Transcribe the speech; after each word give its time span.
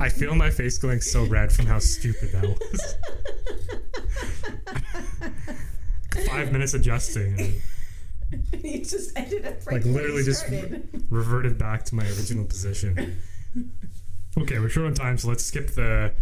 I 0.00 0.08
feel 0.08 0.34
my 0.34 0.50
face 0.50 0.78
going 0.78 1.00
so 1.00 1.24
red 1.24 1.52
from 1.52 1.66
how 1.66 1.78
stupid 1.78 2.32
that 2.32 2.44
was. 2.44 2.96
Five 6.26 6.52
minutes 6.52 6.74
adjusting. 6.74 7.38
And 7.38 7.60
you 8.64 8.78
just 8.84 9.16
ended 9.18 9.46
up 9.46 9.54
right 9.66 9.76
like 9.76 9.84
literally 9.84 10.22
just 10.22 10.46
started. 10.46 11.06
reverted 11.10 11.58
back 11.58 11.84
to 11.86 11.94
my 11.94 12.04
original 12.04 12.44
position. 12.44 13.16
Okay, 14.36 14.58
we're 14.58 14.68
short 14.68 14.86
on 14.86 14.94
time, 14.94 15.18
so 15.18 15.28
let's 15.28 15.44
skip 15.44 15.70
the 15.70 16.12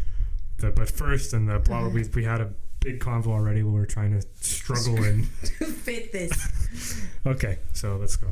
the 0.58 0.70
but 0.70 0.88
first 0.90 1.32
and 1.32 1.48
the 1.48 1.58
blah. 1.58 1.80
Uh-huh. 1.80 1.90
We 1.90 2.04
we 2.14 2.24
had 2.24 2.40
a 2.40 2.52
big 2.80 3.00
convo 3.00 3.29
already 3.29 3.62
where 3.62 3.72
we're 3.72 3.86
trying 3.86 4.18
to 4.18 4.27
struggle 4.40 5.02
and 5.02 5.27
to 5.43 5.66
fit 5.66 6.12
this. 6.12 7.02
okay, 7.27 7.58
so 7.72 7.96
let's 7.96 8.16
go. 8.16 8.29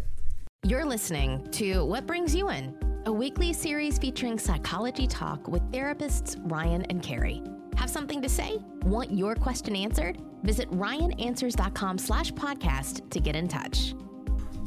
You're 0.65 0.85
listening 0.85 1.47
to 1.53 1.85
What 1.85 2.07
Brings 2.07 2.35
You 2.35 2.51
In, 2.51 2.75
a 3.07 3.13
weekly 3.13 3.53
series 3.53 3.99
featuring 3.99 4.39
psychology 4.39 5.07
talk 5.07 5.47
with 5.47 5.63
therapists 5.71 6.37
Ryan 6.51 6.83
and 6.85 7.03
Carrie. 7.03 7.43
Have 7.77 7.91
something 7.91 8.23
to 8.23 8.29
say? 8.29 8.59
Want 8.83 9.11
your 9.11 9.35
question 9.35 9.77
answered? 9.77 10.19
Visit 10.43 10.71
ryananswers.com 10.71 11.99
slash 11.99 12.33
podcast 12.33 13.09
to 13.11 13.21
get 13.21 13.37
in 13.37 13.49
touch. 13.49 13.95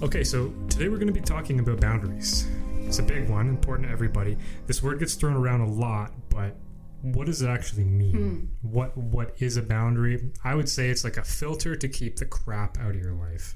Okay, 0.03 0.23
so 0.23 0.53
today 0.69 0.89
we're 0.89 0.97
going 0.97 1.07
to 1.07 1.13
be 1.13 1.21
talking 1.21 1.59
about 1.59 1.81
boundaries. 1.81 2.47
It's 2.81 2.99
a 2.99 3.03
big 3.03 3.29
one, 3.29 3.49
important 3.49 3.87
to 3.87 3.93
everybody. 3.93 4.37
This 4.67 4.83
word 4.83 4.99
gets 4.99 5.15
thrown 5.15 5.35
around 5.35 5.61
a 5.61 5.69
lot, 5.69 6.11
but 6.29 6.55
what 7.01 7.25
does 7.25 7.41
it 7.41 7.47
actually 7.47 7.83
mean? 7.85 8.15
Hmm. 8.61 8.69
What 8.69 8.95
what 8.97 9.35
is 9.39 9.57
a 9.57 9.61
boundary? 9.61 10.31
I 10.43 10.55
would 10.55 10.69
say 10.69 10.89
it's 10.89 11.03
like 11.03 11.17
a 11.17 11.23
filter 11.23 11.75
to 11.75 11.87
keep 11.87 12.17
the 12.17 12.25
crap 12.25 12.77
out 12.79 12.91
of 12.91 13.01
your 13.01 13.13
life. 13.13 13.55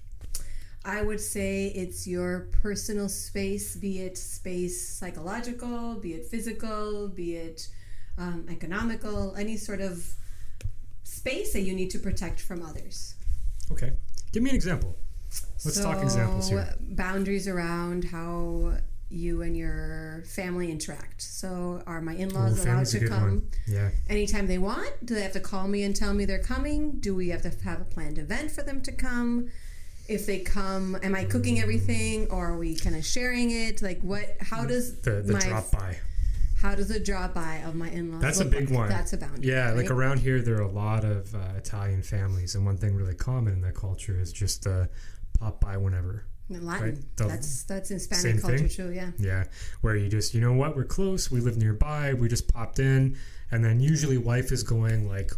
I 0.84 1.02
would 1.02 1.20
say 1.20 1.68
it's 1.68 2.08
your 2.08 2.48
personal 2.64 3.08
space, 3.08 3.76
be 3.76 4.00
it 4.00 4.18
space 4.18 4.88
psychological, 4.88 5.96
be 5.96 6.14
it 6.14 6.26
physical, 6.26 7.08
be 7.08 7.36
it 7.36 7.68
um, 8.18 8.46
economical, 8.50 9.36
any 9.36 9.58
sort 9.58 9.80
of 9.80 10.16
space 11.04 11.54
that 11.54 11.62
you 11.62 11.74
need 11.76 11.92
to 11.92 12.00
protect 12.00 12.40
from 12.42 12.64
others. 12.64 13.16
Okay, 13.72 13.94
give 14.32 14.42
me 14.42 14.50
an 14.50 14.56
example. 14.56 14.96
Let's 15.64 15.80
talk 15.80 16.02
examples 16.02 16.50
here. 16.50 16.74
Boundaries 16.80 17.48
around 17.48 18.06
how 18.06 18.78
you 19.12 19.42
and 19.42 19.56
your 19.56 20.24
family 20.26 20.72
interact. 20.72 21.22
So, 21.22 21.84
are 21.86 22.02
my 22.02 22.16
in-laws 22.16 22.66
allowed 22.66 22.86
to 22.88 23.08
come 23.08 23.22
one. 23.22 23.50
Yeah. 23.68 23.90
anytime 24.10 24.48
they 24.48 24.58
want? 24.58 25.06
Do 25.06 25.14
they 25.14 25.22
have 25.22 25.34
to 25.34 25.40
call 25.40 25.68
me 25.68 25.84
and 25.84 25.96
tell 25.96 26.14
me 26.14 26.26
they're 26.26 26.40
coming? 26.40 27.00
Do 27.00 27.14
we 27.14 27.30
have 27.30 27.42
to 27.44 27.52
have 27.64 27.82
a 27.82 27.86
planned 27.86 28.18
event 28.18 28.52
for 28.52 28.64
them 28.64 28.82
to 28.82 28.92
come? 28.92 29.52
If 30.12 30.26
they 30.26 30.40
come, 30.40 30.98
am 31.02 31.16
I 31.16 31.24
cooking 31.24 31.60
everything, 31.60 32.28
or 32.30 32.50
are 32.52 32.58
we 32.58 32.76
kind 32.76 32.96
of 32.96 33.06
sharing 33.06 33.52
it? 33.52 33.82
Like, 33.82 34.02
what? 34.02 34.26
How 34.42 34.66
does 34.66 35.00
The 35.02 35.22
the 35.22 35.34
my 35.34 35.40
drop 35.40 35.72
by. 35.72 35.98
how 36.62 36.76
does 36.76 36.90
the 36.90 37.00
drop 37.00 37.34
by 37.34 37.56
of 37.66 37.76
my 37.76 37.90
in-laws? 37.90 38.22
That's 38.22 38.40
a 38.42 38.46
big 38.46 38.70
like? 38.70 38.80
one. 38.80 38.90
That's 38.90 39.14
a 39.14 39.18
boundary. 39.18 39.48
Yeah, 39.50 39.72
like 39.72 39.90
around 39.90 40.20
here, 40.20 40.42
there 40.42 40.58
are 40.58 40.62
a 40.64 40.72
lot 40.72 41.04
of 41.06 41.34
uh, 41.34 41.40
Italian 41.58 42.04
families, 42.04 42.56
and 42.56 42.66
one 42.66 42.78
thing 42.78 42.96
really 42.96 43.16
common 43.16 43.54
in 43.54 43.62
that 43.62 43.76
culture 43.76 44.20
is 44.20 44.32
just 44.34 44.68
uh, 44.68 44.86
pop 45.40 45.60
by 45.62 45.78
whenever. 45.78 46.26
In 46.50 46.66
Latin. 46.66 46.84
right, 46.84 46.98
the- 47.16 47.28
that's 47.30 47.64
that's 47.64 47.92
in 47.92 48.00
Spanish 48.02 48.42
culture 48.42 48.58
thing? 48.58 48.70
too. 48.70 48.92
Yeah. 48.92 49.12
Yeah, 49.18 49.44
where 49.80 49.96
you 49.96 50.10
just, 50.10 50.34
you 50.34 50.42
know 50.42 50.52
what, 50.52 50.76
we're 50.76 50.84
close, 50.84 51.32
we 51.32 51.40
live 51.40 51.56
nearby, 51.56 52.14
we 52.14 52.28
just 52.28 52.54
popped 52.54 52.80
in, 52.80 53.16
and 53.52 53.64
then 53.64 53.80
usually 53.80 54.18
wife 54.18 54.52
is 54.52 54.62
going 54.64 55.08
like, 55.08 55.32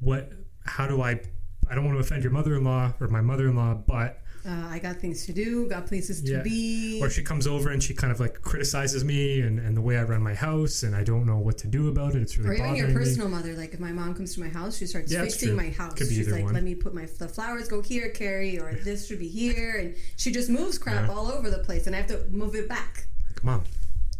what? 0.00 0.30
How 0.66 0.86
do 0.86 1.00
I? 1.00 1.20
I 1.68 1.74
don't 1.74 1.84
want 1.84 1.96
to 1.96 2.00
offend 2.00 2.22
your 2.22 2.32
mother-in-law 2.32 2.94
or 3.00 3.08
my 3.08 3.20
mother-in-law, 3.20 3.74
but 3.86 4.20
Uh, 4.46 4.68
I 4.70 4.78
got 4.78 5.00
things 5.00 5.26
to 5.26 5.32
do. 5.32 5.66
Got 5.68 5.86
places 5.88 6.22
to 6.22 6.30
Yeah. 6.30 6.42
be. 6.42 7.00
or 7.02 7.10
she 7.10 7.24
comes 7.24 7.48
over 7.48 7.70
and 7.70 7.82
she 7.82 7.94
kind 7.94 8.12
of 8.12 8.20
like 8.20 8.40
criticizes 8.42 9.02
me 9.04 9.40
and, 9.40 9.58
and 9.58 9.76
the 9.76 9.80
way 9.80 9.96
I 9.98 10.04
run 10.04 10.22
my 10.22 10.34
house, 10.34 10.84
and 10.84 10.94
I 10.94 11.02
don't 11.02 11.26
know 11.26 11.38
what 11.38 11.58
to 11.58 11.66
do 11.66 11.88
about 11.88 12.14
it. 12.14 12.22
It's 12.22 12.38
really 12.38 12.50
or 12.50 12.54
even 12.54 12.64
bothering 12.66 12.78
your 12.78 12.88
me. 12.90 12.94
personal 12.94 13.28
mother, 13.28 13.54
like 13.54 13.74
if 13.74 13.80
my 13.80 13.90
mom 13.90 14.14
comes 14.14 14.34
to 14.34 14.40
my 14.40 14.48
house, 14.48 14.76
she 14.76 14.86
starts 14.86 15.10
Yeah, 15.10 15.22
fixing 15.24 15.56
my 15.56 15.70
house. 15.70 15.94
Could 15.94 16.08
be 16.08 16.14
She's 16.14 16.28
like, 16.28 16.44
one. 16.44 16.54
"Let 16.54 16.62
me 16.62 16.76
put 16.76 16.94
my 16.94 17.06
the 17.18 17.26
flowers 17.28 17.66
go 17.68 17.82
here, 17.82 18.08
Carrie, 18.10 18.56
or 18.60 18.72
this 18.84 19.08
should 19.08 19.18
be 19.18 19.28
here," 19.28 19.78
and 19.80 19.96
she 20.16 20.30
just 20.30 20.48
moves 20.48 20.78
crap 20.78 21.08
Yeah. 21.08 21.14
all 21.14 21.26
over 21.32 21.50
the 21.50 21.58
place, 21.58 21.88
and 21.88 21.96
I 21.96 21.98
have 21.98 22.08
to 22.08 22.24
move 22.30 22.54
it 22.54 22.68
back. 22.68 23.08
Like, 23.30 23.42
Mom, 23.42 23.64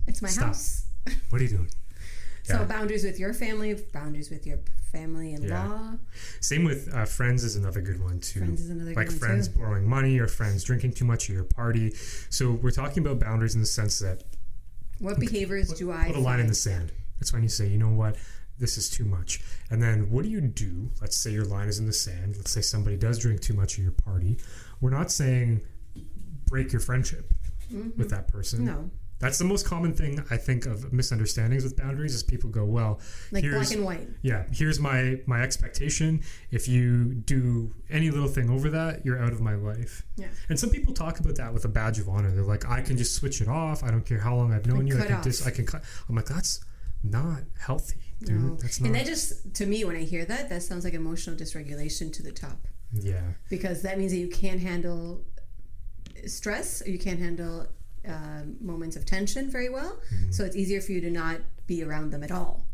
It's 0.08 0.22
my 0.22 0.28
Stop. 0.28 0.46
house. 0.46 0.86
what 1.30 1.40
are 1.40 1.44
you 1.44 1.50
doing? 1.50 1.68
So 2.42 2.64
boundaries 2.64 3.04
with 3.04 3.18
your 3.20 3.32
family, 3.32 3.74
boundaries 3.92 4.28
with 4.30 4.44
your 4.46 4.58
family-in-law. 4.96 5.92
Same 6.40 6.64
with 6.64 6.92
uh, 6.94 7.04
friends 7.04 7.44
is 7.44 7.56
another 7.56 7.80
good 7.80 8.02
one 8.02 8.20
too. 8.20 8.40
Friends 8.40 8.60
is 8.60 8.70
another 8.70 8.94
like 8.94 9.08
good 9.08 9.20
one, 9.20 9.28
friends 9.28 9.48
too. 9.48 9.58
borrowing 9.58 9.88
money 9.88 10.18
or 10.18 10.28
friends 10.28 10.64
drinking 10.64 10.92
too 10.92 11.04
much 11.04 11.28
at 11.28 11.34
your 11.34 11.44
party. 11.44 11.92
So 12.30 12.52
we're 12.52 12.70
talking 12.70 13.04
about 13.04 13.20
boundaries 13.20 13.54
in 13.54 13.60
the 13.60 13.66
sense 13.66 13.98
that 14.00 14.24
What 14.98 15.18
behaviors 15.18 15.68
put, 15.68 15.78
do 15.78 15.92
I 15.92 16.06
put 16.06 16.16
a 16.16 16.20
line 16.20 16.40
in 16.40 16.46
the 16.46 16.54
sand. 16.54 16.92
That's 17.18 17.32
when 17.32 17.42
you 17.42 17.48
say, 17.48 17.66
you 17.66 17.78
know 17.78 17.90
what, 17.90 18.16
this 18.58 18.78
is 18.78 18.88
too 18.88 19.04
much. 19.04 19.40
And 19.70 19.82
then 19.82 20.10
what 20.10 20.22
do 20.22 20.30
you 20.30 20.40
do? 20.40 20.90
Let's 21.00 21.16
say 21.16 21.30
your 21.30 21.44
line 21.44 21.68
is 21.68 21.78
in 21.78 21.86
the 21.86 21.92
sand. 21.92 22.36
Let's 22.36 22.50
say 22.50 22.60
somebody 22.60 22.96
does 22.96 23.18
drink 23.18 23.40
too 23.40 23.54
much 23.54 23.78
at 23.78 23.82
your 23.82 23.92
party. 23.92 24.38
We're 24.80 24.90
not 24.90 25.10
saying 25.10 25.60
break 26.46 26.72
your 26.72 26.80
friendship 26.80 27.32
with 27.96 28.10
that 28.10 28.28
person. 28.28 28.60
Mm-hmm. 28.60 28.66
No, 28.66 28.90
That's 29.18 29.38
the 29.38 29.44
most 29.46 29.64
common 29.64 29.94
thing 29.94 30.22
I 30.30 30.36
think 30.36 30.66
of 30.66 30.92
misunderstandings 30.92 31.64
with 31.64 31.74
boundaries 31.76 32.14
is 32.14 32.22
people 32.22 32.50
go, 32.50 32.64
well, 32.66 33.00
like 33.32 33.42
here's 33.44 33.54
black 33.68 33.76
and 33.76 33.84
white. 33.84 34.08
yeah, 34.22 34.44
here's 34.52 34.78
my 34.78 35.20
my 35.26 35.40
expectation. 35.42 36.22
If 36.50 36.68
you 36.68 37.14
do 37.14 37.72
any 37.88 38.10
little 38.10 38.28
thing 38.28 38.50
over 38.50 38.68
that, 38.70 39.06
you're 39.06 39.18
out 39.18 39.32
of 39.32 39.40
my 39.40 39.54
life. 39.54 40.04
Yeah. 40.16 40.26
And 40.50 40.60
some 40.60 40.68
people 40.68 40.92
talk 40.92 41.18
about 41.18 41.36
that 41.36 41.54
with 41.54 41.64
a 41.64 41.68
badge 41.68 41.98
of 41.98 42.08
honor. 42.10 42.30
They're 42.30 42.44
like, 42.44 42.68
I 42.68 42.82
can 42.82 42.96
just 42.98 43.14
switch 43.14 43.40
it 43.40 43.48
off. 43.48 43.82
I 43.82 43.90
don't 43.90 44.04
care 44.04 44.18
how 44.18 44.36
long 44.36 44.52
I've 44.52 44.66
known 44.66 44.80
Like, 44.86 44.88
you. 44.88 45.00
I 45.02 45.06
can 45.06 45.22
just 45.22 45.46
I 45.46 45.50
can 45.50 45.64
cut. 45.64 45.82
I'm 46.08 46.14
like, 46.14 46.26
that's 46.26 46.60
not 47.02 47.40
healthy, 47.58 48.00
dude. 48.22 48.42
No. 48.42 48.54
That's 48.56 48.80
not. 48.80 48.86
And 48.88 48.96
that 48.96 49.06
just, 49.06 49.54
to 49.54 49.64
me, 49.66 49.84
when 49.84 49.96
I 49.96 50.02
hear 50.02 50.24
that, 50.26 50.48
that 50.50 50.62
sounds 50.62 50.84
like 50.84 50.92
emotional 50.94 51.36
dysregulation 51.36 52.12
to 52.14 52.22
the 52.22 52.32
top. 52.32 52.58
yeah. 52.92 53.20
because 53.48 53.80
that 53.82 53.98
means 53.98 54.12
that 54.12 54.18
you 54.18 54.28
can't 54.28 54.60
handle 54.60 55.24
stress 56.26 56.82
or 56.82 56.90
you 56.90 56.98
can't 56.98 57.18
handle 57.20 57.66
um 58.08 58.56
moments 58.60 58.96
of 58.96 59.04
tension 59.04 59.50
very 59.50 59.68
well. 59.68 59.98
Mm-hmm. 60.14 60.32
So 60.32 60.44
it's 60.44 60.56
easier 60.56 60.80
for 60.80 60.92
you 60.92 61.00
to 61.02 61.10
not 61.10 61.40
be 61.66 61.82
around 61.82 62.10
them 62.12 62.22
at 62.22 62.30
all. 62.30 62.64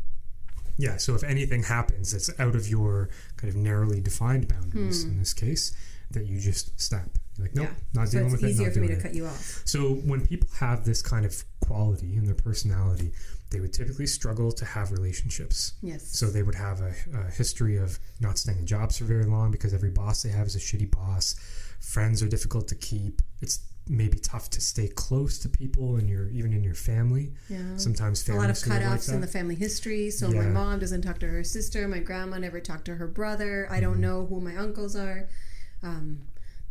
Yeah. 0.77 0.97
So 0.97 1.13
if 1.15 1.23
anything 1.23 1.63
happens 1.63 2.11
that's 2.11 2.29
out 2.39 2.55
of 2.55 2.67
your 2.67 3.09
kind 3.37 3.49
of 3.53 3.55
narrowly 3.55 4.01
defined 4.01 4.47
boundaries 4.47 5.03
in 5.03 5.19
this 5.19 5.33
case, 5.33 5.75
that 6.11 6.25
you 6.27 6.39
just 6.39 6.79
snap. 6.79 7.09
You're 7.37 7.47
like, 7.47 7.55
nope, 7.55 7.67
Hmm. 7.67 7.73
yeah. 7.73 8.01
not 8.01 8.07
so 8.09 8.17
dealing 8.17 8.31
with 8.31 8.43
it. 8.43 8.49
easier 8.49 8.71
for 8.71 8.79
me 8.79 8.87
to 8.87 8.93
it. 8.93 9.01
cut 9.01 9.13
you 9.15 9.25
off. 9.25 9.61
So 9.65 9.95
when 9.95 10.25
people 10.25 10.49
have 10.59 10.85
this 10.85 11.01
kind 11.01 11.25
of 11.25 11.43
quality 11.61 12.15
in 12.15 12.25
their 12.25 12.35
personality, 12.35 13.11
they 13.49 13.59
would 13.59 13.73
typically 13.73 14.07
struggle 14.07 14.51
to 14.51 14.65
have 14.65 14.91
relationships. 14.91 15.73
Yes. 15.81 16.07
So 16.17 16.27
they 16.27 16.41
would 16.43 16.55
have 16.55 16.81
a, 16.81 16.93
a 17.15 17.31
history 17.31 17.77
of 17.77 17.99
not 18.19 18.37
staying 18.39 18.59
in 18.59 18.65
jobs 18.67 18.97
for 18.97 19.05
very 19.05 19.25
long 19.25 19.51
because 19.51 19.73
every 19.73 19.91
boss 19.91 20.23
they 20.23 20.29
have 20.29 20.47
is 20.47 20.55
a 20.55 20.59
shitty 20.59 20.89
boss. 20.91 21.35
Friends 21.79 22.21
are 22.23 22.27
difficult 22.27 22.67
to 22.69 22.75
keep. 22.75 23.21
It's 23.41 23.59
maybe 23.89 24.17
tough 24.17 24.49
to 24.49 24.61
stay 24.61 24.87
close 24.87 25.37
to 25.39 25.49
people 25.49 25.97
and 25.97 26.09
your 26.09 26.29
even 26.29 26.53
in 26.53 26.63
your 26.63 26.73
family. 26.75 27.33
yeah. 27.49 27.75
Sometimes 27.77 28.27
a 28.29 28.33
lot 28.33 28.49
of 28.49 28.57
feel 28.57 28.73
like 28.73 29.07
in 29.09 29.19
the 29.21 29.27
family 29.27 29.55
history. 29.55 30.09
So 30.09 30.29
my 30.29 30.45
mom 30.45 30.79
doesn't 30.79 31.01
talk 31.01 31.19
to 31.19 31.27
her 31.27 31.43
sister. 31.43 31.87
My 31.87 31.99
grandma 31.99 32.37
never 32.37 32.59
talked 32.61 32.85
to 32.85 32.95
her 32.95 33.07
brother. 33.07 33.67
I 33.69 33.73
Mm-hmm. 33.75 33.81
don't 33.83 33.99
know 34.01 34.25
who 34.25 34.39
my 34.39 34.55
uncles 34.55 34.95
are. 34.95 35.27
Um, 35.81 36.21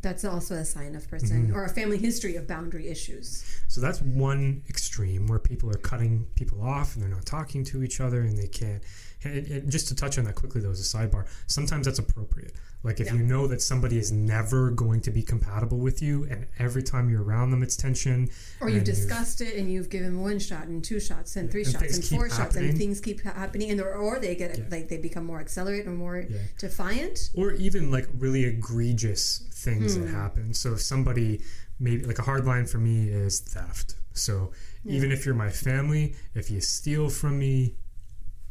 that's 0.01 0.25
also 0.25 0.55
a 0.57 0.65
sign 0.65 0.95
of 0.97 1.09
person 1.09 1.49
Mm-hmm. 1.49 1.57
or 1.57 1.65
a 1.65 1.69
family 1.69 1.99
history 1.99 2.35
of 2.37 2.49
boundary 2.49 2.89
issues. 2.89 3.45
So 3.69 3.81
that's 3.81 4.01
one 4.03 4.63
extreme 4.69 5.27
where 5.27 5.39
people 5.39 5.71
are 5.71 5.75
cutting 5.79 6.27
people 6.35 6.63
off 6.63 6.95
and 6.95 7.03
they're 7.03 7.11
not 7.11 7.27
talking 7.27 7.63
to 7.67 7.83
each 7.85 8.01
other 8.01 8.23
and 8.23 8.37
they 8.39 8.49
can't. 8.49 8.83
And, 9.25 9.71
just 9.71 9.89
to 9.89 9.95
touch 9.95 10.19
on 10.19 10.25
that 10.25 10.35
quickly, 10.35 10.61
though, 10.61 10.71
as 10.71 10.81
a 10.81 10.97
sidebar, 10.97 11.27
sometimes 11.47 11.87
that's 11.87 11.99
appropriate. 11.99 12.55
Like 12.83 12.99
if 12.99 13.07
Yeah. 13.07 13.15
you 13.15 13.23
know 13.23 13.47
that 13.47 13.63
somebody 13.63 13.97
is 13.99 14.11
never 14.11 14.71
going 14.73 15.01
to 15.03 15.11
be 15.13 15.23
compatible 15.23 15.79
with 15.79 16.03
you, 16.03 16.25
and 16.25 16.47
every 16.59 16.83
time 16.83 17.09
you're 17.09 17.23
around 17.23 17.51
them, 17.53 17.63
it's 17.63 17.77
tension. 17.77 18.29
Or 18.61 18.69
you've 18.69 18.83
discussed 18.85 19.41
it 19.41 19.55
and 19.57 19.73
you've 19.73 19.89
given 19.89 20.21
one 20.21 20.41
shot 20.41 20.67
and 20.67 20.83
two 20.83 20.99
shots 20.99 21.37
and 21.37 21.49
three 21.51 21.63
And 21.63 21.73
shots 21.73 21.95
and 21.97 22.05
four 22.05 22.29
shots 22.29 22.39
happening. 22.39 22.71
and 22.71 22.79
things 22.79 23.01
keep 23.01 23.21
happening 23.23 23.71
and 23.71 23.81
or, 23.81 23.93
or 23.95 24.19
they 24.19 24.35
get 24.35 24.59
Yeah. 24.59 24.65
like 24.71 24.89
they 24.89 24.99
become 24.99 25.25
more 25.25 25.39
accelerate 25.41 25.87
or 25.87 25.93
more 25.93 26.25
Yeah. 26.29 26.39
defiant. 26.59 27.31
or 27.35 27.53
even 27.53 27.91
like 27.93 28.09
really 28.19 28.45
egregious 28.45 29.43
things 29.53 29.95
that 29.97 30.09
Hmm. 30.09 30.15
happen. 30.15 30.55
So 30.55 30.75
if 30.75 30.81
somebody 30.83 31.41
maybe 31.79 32.05
like 32.05 32.19
a 32.19 32.23
hard 32.23 32.45
line 32.45 32.67
for 32.67 32.79
me 32.79 33.09
is 33.09 33.41
theft. 33.41 33.95
So 34.13 34.51
even 34.85 35.11
if 35.13 35.25
you're 35.25 35.35
my 35.35 35.51
family, 35.51 36.15
if 36.35 36.51
you 36.51 36.61
steal 36.61 37.09
from 37.09 37.39
me, 37.39 37.77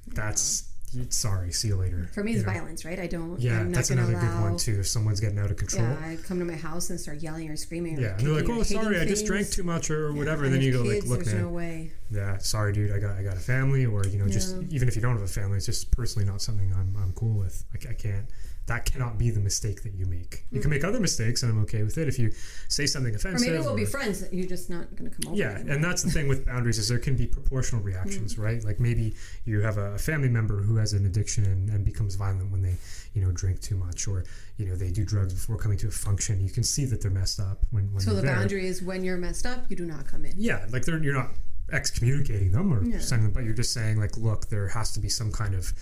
that's 0.08 0.70
sorry. 1.10 1.52
See 1.52 1.70
you 1.70 1.76
later. 1.76 2.10
For 2.14 2.24
me, 2.24 2.32
you 2.32 2.38
it's 2.38 2.46
know? 2.46 2.54
violence, 2.54 2.86
right? 2.86 3.00
I 3.00 3.08
don't. 3.08 3.40
Yeah, 3.40 3.60
I'm 3.60 3.72
not 3.72 3.78
that's 3.78 3.90
another 3.92 4.14
allow, 4.14 4.22
good 4.22 4.42
one 4.42 4.58
too. 4.58 4.80
If 4.80 4.88
someone's 4.88 5.20
getting 5.20 5.40
out 5.40 5.52
of 5.52 5.58
control. 5.58 5.84
Yeah, 5.84 6.10
I 6.10 6.18
come 6.18 6.40
to 6.40 6.46
my 6.46 6.56
house 6.56 6.90
and 6.90 7.00
start 7.00 7.20
yelling 7.22 7.50
or 7.50 7.56
screaming. 7.56 7.98
Or 7.98 8.02
Yeah, 8.02 8.18
and 8.18 8.28
they're 8.28 8.34
like, 8.34 8.50
"Oh, 8.50 8.64
sorry, 8.64 9.00
I 9.00 9.06
just 9.06 9.26
drank 9.26 9.50
too 9.50 9.64
much 9.64 9.90
or 9.90 10.14
whatever." 10.14 10.46
And 10.46 10.54
then 10.54 10.62
you 10.62 10.74
go 10.74 10.82
like, 10.82 10.96
kids, 11.00 11.10
"Look, 11.10 11.24
there's 11.24 11.34
man, 11.34 11.44
no 11.44 11.50
way. 11.50 11.92
yeah, 12.10 12.38
sorry, 12.40 12.74
dude, 12.74 12.92
I 12.92 13.00
got 13.00 13.18
I 13.18 13.24
got 13.24 13.38
a 13.38 13.42
family, 13.42 13.86
or 13.86 14.06
you 14.06 14.20
know, 14.20 14.28
just 14.28 14.56
even 14.70 14.88
if 14.88 14.96
you 14.96 15.02
don't 15.02 15.14
have 15.14 15.24
a 15.24 15.28
family, 15.28 15.58
it's 15.58 15.66
just 15.66 15.92
personally 15.92 16.28
not 16.28 16.42
something 16.42 16.74
I'm 16.74 16.96
I'm 17.02 17.14
cool 17.14 17.38
with. 17.38 17.64
I, 17.74 17.90
I 17.92 17.94
can't 17.94 18.26
that 18.68 18.86
cannot 18.86 19.18
be 19.18 19.32
the 19.32 19.40
mistake 19.40 19.84
that 19.84 19.94
you 19.96 20.06
make. 20.06 20.46
You 20.50 20.60
can 20.60 20.62
mm-hmm. 20.62 20.70
make 20.70 20.84
other 20.84 21.00
mistakes, 21.00 21.42
and 21.44 21.52
I'm 21.52 21.60
okay 21.64 21.84
with 21.84 21.98
it. 21.98 22.08
If 22.08 22.20
you 22.20 22.32
say 22.68 22.86
something 22.86 23.14
Or 23.14 23.18
offensive, 23.18 23.48
maybe 23.48 23.64
we'll 23.64 23.76
be 23.76 23.84
or- 23.84 23.88
friends. 23.88 24.24
You're 24.32 24.48
just 24.48 24.70
not 24.70 24.96
going 24.96 25.10
to 25.10 25.16
come 25.18 25.32
over. 25.32 25.36
yeah, 25.36 25.56
anymore. 25.56 25.74
and 25.76 25.84
that's 25.84 26.04
the 26.04 26.12
thing 26.12 26.28
with 26.28 26.46
boundaries 26.46 26.78
is 26.78 26.88
there 26.88 27.00
can 27.00 27.16
be 27.16 27.26
proportional 27.26 27.82
reactions, 27.82 28.34
mm-hmm. 28.34 28.44
right? 28.44 28.64
Like 28.64 28.80
maybe 28.80 29.16
you 29.46 29.62
have 29.62 29.78
a 29.78 29.98
family 29.98 30.30
member 30.30 30.62
who 30.62 30.76
has 30.78 30.94
an 30.94 31.06
addiction 31.06 31.44
and, 31.46 31.70
and 31.70 31.84
becomes 31.84 32.16
violent 32.16 32.52
when 32.52 32.62
they, 32.62 32.76
you 33.14 33.22
know, 33.24 33.32
drink 33.32 33.62
too 33.62 33.76
much, 33.76 34.08
or 34.08 34.24
you 34.58 34.68
know 34.68 34.76
they 34.76 34.92
do 34.92 35.04
drugs 35.04 35.34
before 35.34 35.58
coming 35.58 35.78
to 35.80 35.88
a 35.88 35.92
function. 35.92 36.40
You 36.40 36.52
can 36.52 36.64
see 36.64 36.86
that 36.86 37.02
they're 37.02 37.12
messed 37.12 37.40
up 37.40 37.66
when. 37.72 37.92
when 37.92 38.02
So 38.02 38.12
you're 38.12 38.22
the 38.22 38.28
there. 38.28 38.36
boundary 38.36 38.68
is 38.68 38.82
when 38.84 39.04
you're 39.04 39.18
messed 39.18 39.46
up, 39.46 39.66
you 39.70 39.76
do 39.76 39.86
not 39.86 40.06
come 40.08 40.24
in. 40.26 40.34
Yeah, 40.38 40.66
like 40.72 40.86
they're 40.86 41.02
you're 41.04 41.16
not 41.16 41.32
excommunicating 41.72 42.52
them 42.52 42.74
or 42.74 42.84
Yeah. 42.84 43.00
sending 43.00 43.26
them, 43.28 43.34
but 43.34 43.44
you're 43.44 43.54
just 43.54 43.74
saying 43.74 43.98
like, 43.98 44.18
look, 44.18 44.50
there 44.50 44.68
has 44.70 44.92
to 44.94 45.00
be 45.00 45.10
some 45.10 45.32
kind 45.32 45.56
of 45.56 45.74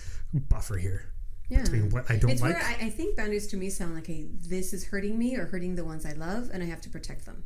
buffer 0.48 0.76
here 0.76 1.12
Yeah. 1.50 1.62
between 1.62 1.90
what 1.90 2.10
I 2.10 2.16
don't 2.16 2.30
It's 2.30 2.40
like. 2.40 2.54
where 2.54 2.62
I, 2.62 2.86
I 2.86 2.90
think 2.90 3.16
boundaries 3.16 3.46
to 3.48 3.56
me 3.56 3.68
sound 3.70 3.94
like, 3.96 4.06
hey, 4.06 4.26
this 4.48 4.72
is 4.72 4.84
hurting 4.86 5.18
me 5.18 5.36
or 5.36 5.46
hurting 5.46 5.74
the 5.74 5.84
ones 5.84 6.06
I 6.06 6.12
love, 6.12 6.48
and 6.52 6.62
I 6.62 6.66
have 6.66 6.80
to 6.82 6.88
protect 6.90 7.26
them. 7.26 7.42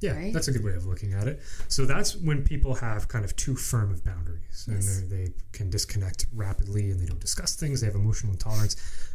Yeah, 0.00 0.16
right? 0.16 0.32
that's 0.32 0.48
a 0.48 0.52
good 0.52 0.64
way 0.64 0.74
of 0.74 0.84
looking 0.84 1.12
at 1.14 1.28
it. 1.28 1.40
So 1.68 1.86
that's 1.86 2.16
when 2.16 2.42
people 2.44 2.74
have 2.74 3.06
kind 3.08 3.24
of 3.24 3.34
too 3.36 3.54
firm 3.54 3.90
of 3.92 4.04
boundaries 4.04 4.64
and 4.66 4.76
Yes. 4.82 4.98
they're- 5.00 5.06
they 5.08 5.32
can 5.52 5.70
disconnect 5.70 6.26
rapidly 6.34 6.90
and 6.90 7.00
they 7.00 7.06
don't 7.06 7.20
discuss 7.20 7.54
things. 7.54 7.80
They 7.80 7.86
have 7.86 7.94
emotional 7.94 8.32
intolerance. 8.32 8.74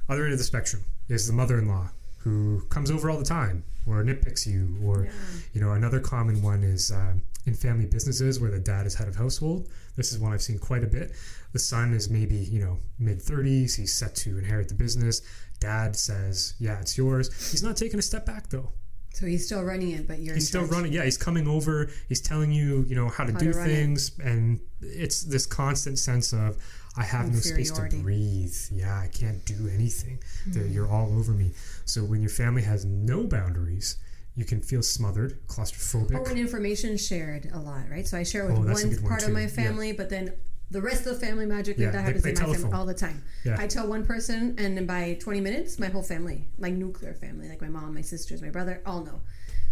Other 0.10 0.24
end 0.24 0.31
of 0.34 0.40
the 0.40 0.46
spectrum 0.46 0.84
is 1.10 1.28
the 1.28 1.34
mother-in-law 1.34 1.92
who 2.27 2.62
comes 2.69 2.91
over 2.91 3.09
all 3.09 3.18
the 3.18 3.24
time 3.25 3.63
or 3.85 4.03
nitpicks 4.03 4.45
you. 4.45 4.77
Or 4.83 5.03
Yeah. 5.06 5.12
you 5.53 5.62
know, 5.62 5.71
another 5.71 6.00
common 6.00 6.41
one 6.41 6.63
is 6.63 6.91
um, 6.91 7.21
in 7.45 7.53
family 7.53 7.85
businesses 7.85 8.39
where 8.39 8.51
the 8.51 8.59
dad 8.59 8.85
is 8.85 8.95
head 8.95 9.07
of 9.07 9.15
household. 9.15 9.69
This 9.95 10.12
is 10.12 10.19
one 10.19 10.33
I've 10.33 10.41
seen 10.41 10.59
quite 10.59 10.83
a 10.83 10.88
bit. 10.88 11.13
The 11.53 11.59
son 11.59 11.94
is 11.94 12.09
maybe 12.09 12.35
you 12.35 12.59
know 12.59 12.77
mid 13.00 13.21
thirties. 13.21 13.75
He's 13.75 13.94
set 13.94 14.13
to 14.18 14.38
inherit 14.38 14.68
the 14.68 14.75
business. 14.75 15.21
Dad 15.59 15.95
says, 15.95 16.53
"Yeah, 16.59 16.79
it's 16.79 16.97
yours." 16.97 17.29
He's 17.51 17.63
not 17.63 17.77
taking 17.77 17.97
a 18.00 18.03
step 18.03 18.25
back 18.25 18.50
though. 18.50 18.71
So 19.13 19.25
he's 19.25 19.45
still 19.47 19.63
running 19.63 19.91
it, 19.91 20.07
but 20.07 20.19
you're 20.19 20.35
He's 20.35 20.47
still 20.47 20.65
running. 20.65 20.94
Yeah, 20.94 21.03
he's 21.03 21.18
coming 21.18 21.47
over. 21.47 21.89
He's 22.07 22.21
telling 22.21 22.51
you, 22.51 22.85
you 22.88 22.95
know, 22.95 23.07
how 23.09 23.24
to 23.24 23.33
How 23.33 23.39
do 23.39 23.51
to 23.51 23.57
run 23.57 23.68
it. 23.69 23.74
things, 23.74 24.12
and 24.24 24.59
it's 24.81 25.24
this 25.24 25.47
constant 25.47 25.97
sense 25.97 26.33
of 26.33 26.57
I 26.98 27.04
have 27.04 27.32
no 27.32 27.40
space 27.40 27.72
to 27.72 27.82
breathe. 28.02 28.56
Yeah, 28.72 28.98
I 28.98 29.08
can't 29.08 29.44
do 29.46 29.70
anything. 29.74 30.20
Mm-hmm. 30.50 30.72
You're 30.74 30.90
all 30.90 31.18
over 31.18 31.32
me. 31.32 31.52
So 31.86 32.04
when 32.04 32.22
your 32.22 32.30
family 32.32 32.64
has 32.64 32.86
no 32.86 33.24
boundaries, 33.24 33.98
you 34.36 34.46
can 34.46 34.62
feel 34.62 34.82
smothered, 34.84 35.40
claustrophobic. 35.48 36.16
Or 36.16 36.24
when 36.24 36.38
information 36.38 36.98
shared 36.98 37.50
a 37.54 37.60
lot, 37.60 37.90
right? 37.90 38.08
So 38.08 38.18
I 38.18 38.24
share 38.24 38.46
with 38.46 38.56
Oh, 38.58 38.62
one 38.74 38.98
part 39.04 39.24
of 39.24 39.32
my 39.32 39.42
Yeah. 39.42 39.48
family, 39.48 39.92
but 39.94 40.10
then 40.10 40.34
the 40.70 40.82
rest 40.82 41.06
of 41.08 41.20
the 41.20 41.26
family 41.26 41.46
magically 41.46 41.86
Yeah, 41.86 41.92
that 41.92 42.02
happens 42.04 42.26
in 42.26 42.34
my 42.34 42.40
telephone. 42.40 42.62
family 42.64 42.78
all 42.78 42.86
the 42.86 42.94
time. 42.94 43.24
Yeah. 43.46 43.56
I 43.60 43.68
tell 43.68 43.88
one 43.88 44.06
person, 44.06 44.56
and 44.58 44.76
then 44.78 44.86
by 44.86 45.18
20 45.22 45.40
minutes, 45.40 45.80
my 45.80 45.88
whole 45.88 46.04
family, 46.04 46.50
my 46.60 46.70
nuclear 46.70 47.14
family, 47.14 47.48
like 47.48 47.62
my 47.62 47.70
mom, 47.70 47.94
my 47.94 48.02
sisters, 48.02 48.42
my 48.42 48.50
brother, 48.50 48.82
all 48.86 49.04
know. 49.04 49.22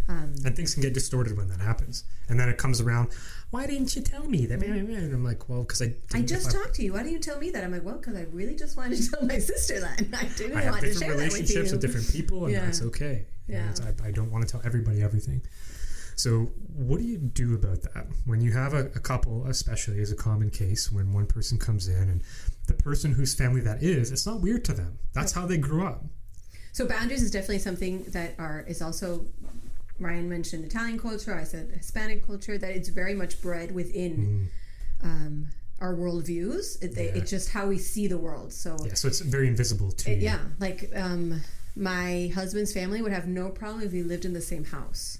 Um, 0.08 0.36
and 0.46 0.56
things 0.56 0.74
can 0.74 0.84
get 0.84 0.94
distorted 0.94 1.36
when 1.36 1.48
that 1.48 1.60
happens. 1.60 2.04
And 2.30 2.40
then 2.40 2.48
it 2.48 2.58
comes 2.58 2.80
around. 2.80 3.10
Why 3.50 3.66
didn't 3.66 3.96
you 3.96 4.02
tell 4.02 4.26
me 4.28 4.46
that? 4.46 4.62
And 4.62 5.14
I'm 5.14 5.24
like, 5.24 5.50
well, 5.50 5.62
because 5.62 5.82
I. 5.82 5.94
I 6.14 6.22
just 6.22 6.52
talked 6.52 6.76
to 6.76 6.84
you. 6.84 6.94
Why 6.94 7.00
didn't 7.00 7.14
you 7.14 7.20
tell 7.20 7.40
me 7.40 7.50
that? 7.52 7.64
I'm 7.64 7.72
like, 7.72 7.84
well, 7.84 7.98
because 7.98 8.16
I 8.16 8.26
really 8.32 8.56
just 8.56 8.78
wanted 8.78 8.98
to 9.02 9.12
tell 9.12 9.26
my 9.26 9.40
sister 9.40 9.80
that. 9.80 10.02
and 10.02 10.16
I 10.22 10.26
didn't 10.38 10.58
I 10.58 10.62
have 10.62 10.74
want 10.74 10.84
to 10.86 10.94
share 10.94 11.00
that 11.00 11.16
with 11.16 11.34
relationships 11.34 11.72
with, 11.72 11.82
different 11.82 12.12
people, 12.12 12.46
and 12.46 12.54
Yeah. 12.54 12.66
that's 12.66 12.82
okay. 12.84 13.26
Yeah. 13.48 13.74
I, 14.04 14.08
I 14.08 14.12
don't 14.12 14.32
want 14.32 14.46
to 14.48 14.52
tell 14.52 14.62
everybody 14.66 15.02
everything. 15.02 15.42
So, 16.18 16.50
what 16.74 17.00
do 17.00 17.04
you 17.06 17.18
do 17.18 17.56
about 17.56 17.82
that 17.82 18.08
when 18.26 18.42
you 18.42 18.52
have 18.54 18.74
a, 18.74 18.86
a 18.96 19.00
couple, 19.00 19.46
especially 19.48 20.00
is 20.00 20.12
a 20.12 20.16
common 20.16 20.50
case, 20.50 20.92
when 20.92 21.12
one 21.14 21.26
person 21.26 21.58
comes 21.58 21.88
in 21.88 22.10
and 22.10 22.22
the 22.68 22.74
person 22.74 23.12
whose 23.12 23.36
family 23.36 23.62
that 23.62 23.84
is, 23.84 24.12
it's 24.12 24.26
not 24.26 24.40
weird 24.40 24.64
to 24.66 24.74
them. 24.74 24.98
That's 25.14 25.34
how 25.34 25.46
they 25.46 25.58
grew 25.58 25.86
up. 25.86 26.04
So 26.72 26.86
boundaries 26.88 27.22
is 27.22 27.32
definitely 27.32 27.60
something 27.60 28.04
that 28.10 28.36
are 28.38 28.64
is 28.68 28.82
also 28.82 29.26
Ryan 30.00 30.30
mentioned 30.30 30.66
Italian 30.66 31.00
culture. 31.00 31.34
I 31.34 31.44
said 31.44 31.72
Hispanic 31.76 32.26
culture. 32.26 32.58
That 32.58 32.72
it's 32.76 32.90
very 32.90 33.14
much 33.14 33.42
bred 33.42 33.74
within 33.74 34.50
um, 35.04 35.48
our 35.80 35.94
worldviews. 35.94 36.82
It, 36.84 36.94
Mm. 36.94 36.98
Yeah. 36.98 37.22
It's 37.22 37.30
just 37.32 37.50
how 37.52 37.68
we 37.68 37.78
see 37.78 38.08
the 38.08 38.18
world. 38.18 38.54
So 38.54 38.78
Yeah, 38.86 38.94
so 38.94 39.08
it's 39.08 39.20
very 39.22 39.48
invisible 39.48 39.92
to 39.92 40.12
it- 40.12 40.22
yeah, 40.22 40.40
like 40.60 40.92
um, 40.96 41.42
my 41.76 42.32
husband's 42.34 42.74
family 42.74 43.02
would 43.02 43.12
have 43.12 43.28
no 43.28 43.50
problem 43.50 43.84
if 43.84 43.92
we 43.92 44.04
lived 44.04 44.26
in 44.26 44.34
the 44.34 44.42
same 44.42 44.66
house. 44.66 45.20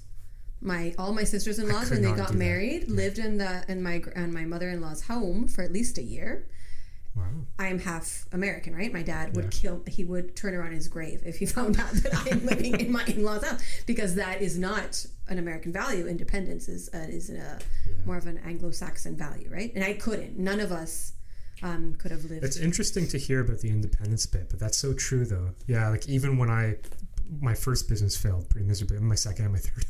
My 0.60 0.94
all 0.98 1.12
my 1.12 1.24
sisters 1.24 1.58
in 1.58 1.68
laws 1.68 1.90
when 1.90 2.00
they 2.02 2.12
got 2.12 2.34
married 2.34 2.88
lived 2.90 3.18
in 3.18 3.36
the 3.38 3.62
in 3.68 3.82
my 3.82 4.02
in 4.16 4.32
my 4.32 4.44
mother 4.46 4.70
in 4.70 4.80
law's 4.80 5.02
home 5.02 5.48
for 5.48 5.62
at 5.62 5.70
least 5.72 5.98
a 5.98 6.02
year. 6.02 6.46
Wow. 7.16 7.24
I 7.58 7.68
am 7.68 7.78
half 7.78 8.26
American, 8.32 8.74
right? 8.76 8.92
My 8.92 9.02
dad 9.02 9.34
would 9.34 9.46
Yeah. 9.46 9.50
kill. 9.50 9.82
He 9.86 10.04
would 10.04 10.36
turn 10.36 10.54
around 10.54 10.72
his 10.72 10.86
grave 10.88 11.22
if 11.24 11.38
he 11.38 11.46
found 11.56 11.78
out 11.80 11.92
that 11.92 12.14
I 12.14 12.28
am 12.30 12.44
living 12.44 12.78
in 12.78 12.92
my 12.92 13.04
in-laws' 13.06 13.44
house 13.44 13.62
because 13.86 14.14
that 14.16 14.42
is 14.42 14.58
not 14.58 15.06
an 15.28 15.38
American 15.38 15.72
value. 15.72 16.06
Independence 16.06 16.68
is 16.68 16.90
uh, 16.92 17.06
is 17.08 17.30
a, 17.30 17.58
more 18.04 18.16
of 18.18 18.26
an 18.26 18.38
Anglo-Saxon 18.44 19.16
value, 19.16 19.48
right? 19.50 19.72
And 19.74 19.82
I 19.82 19.94
couldn't. 19.94 20.38
None 20.38 20.60
of 20.60 20.70
us 20.72 21.12
um, 21.62 21.94
could 21.98 22.10
have 22.10 22.24
lived. 22.24 22.44
It's 22.44 22.58
interesting 22.58 23.08
to 23.08 23.18
hear 23.18 23.40
about 23.40 23.60
the 23.60 23.70
independence 23.70 24.26
bit, 24.26 24.48
but 24.50 24.60
that's 24.60 24.76
so 24.76 24.92
true, 24.92 25.24
though. 25.24 25.50
Yeah, 25.66 25.88
like 25.88 26.06
even 26.08 26.36
when 26.36 26.50
I, 26.50 26.76
my 27.40 27.54
first 27.54 27.88
business 27.88 28.16
failed 28.16 28.48
pretty 28.48 28.66
miserably, 28.66 28.98
my 28.98 29.14
second 29.14 29.46
and 29.46 29.54
my 29.54 29.60
third, 29.60 29.84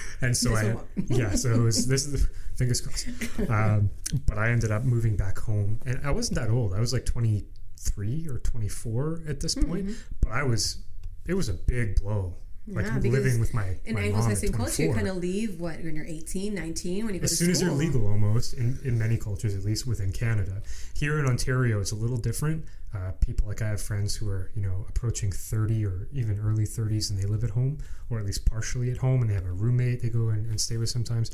and 0.20 0.36
so 0.36 0.54
I, 0.54 0.76
yeah, 1.08 1.34
so 1.34 1.50
it 1.52 1.58
was 1.58 1.86
this 1.86 2.06
is 2.06 2.12
the 2.22 2.28
fingers 2.56 2.80
crossed. 2.80 3.08
Um, 3.50 3.90
but 4.26 4.38
I 4.38 4.50
ended 4.50 4.70
up 4.70 4.84
moving 4.84 5.16
back 5.16 5.38
home, 5.38 5.80
and 5.86 6.00
I 6.04 6.10
wasn't 6.10 6.38
that 6.38 6.50
old. 6.50 6.74
I 6.74 6.80
was 6.80 6.92
like 6.92 7.06
twenty 7.06 7.44
three 7.78 8.26
or 8.28 8.38
twenty 8.38 8.68
four 8.68 9.20
at 9.28 9.40
this 9.40 9.54
point, 9.54 9.90
but 10.20 10.32
I 10.32 10.42
was, 10.42 10.78
it 11.26 11.34
was 11.34 11.48
a 11.48 11.54
big 11.54 12.00
blow. 12.00 12.34
Like 12.68 12.84
Mm-hmm. 12.84 12.94
Yeah, 12.94 13.00
because 13.00 13.24
living 13.24 13.40
with 13.40 13.54
my 13.54 13.76
in 13.84 13.96
my 13.96 14.02
Anglo-Saxon 14.02 14.52
culture, 14.52 14.84
you 14.84 14.94
kind 14.94 15.08
of 15.08 15.16
leave 15.16 15.60
what 15.60 15.82
when 15.82 15.96
you're 15.96 16.06
18, 16.06 16.54
19 16.54 17.04
when 17.04 17.14
you 17.14 17.20
go 17.20 17.24
as 17.24 17.36
soon 17.36 17.50
as 17.50 17.60
you're 17.60 17.72
legal 17.72 18.06
almost 18.06 18.54
in, 18.54 18.78
in 18.84 18.96
many 18.96 19.16
cultures 19.16 19.56
at 19.56 19.64
least 19.64 19.84
within 19.84 20.12
canada 20.12 20.62
here 20.94 21.18
in 21.18 21.26
ontario 21.26 21.80
it's 21.80 21.90
a 21.90 21.96
little 21.96 22.16
different 22.16 22.64
uh, 22.94 23.12
people 23.24 23.48
like 23.48 23.62
i 23.62 23.68
have 23.68 23.80
friends 23.80 24.14
who 24.14 24.28
are 24.28 24.50
you 24.54 24.62
know 24.62 24.84
approaching 24.88 25.30
30 25.32 25.86
or 25.86 26.08
even 26.12 26.38
early 26.38 26.64
30s 26.64 27.10
and 27.10 27.18
they 27.18 27.26
live 27.26 27.42
at 27.44 27.50
home 27.50 27.78
or 28.10 28.18
at 28.18 28.26
least 28.26 28.44
partially 28.44 28.90
at 28.90 28.98
home 28.98 29.22
and 29.22 29.30
they 29.30 29.34
have 29.34 29.46
a 29.46 29.52
roommate 29.52 30.02
they 30.02 30.08
go 30.10 30.28
and, 30.28 30.46
and 30.46 30.60
stay 30.60 30.76
with 30.76 30.88
sometimes 30.88 31.30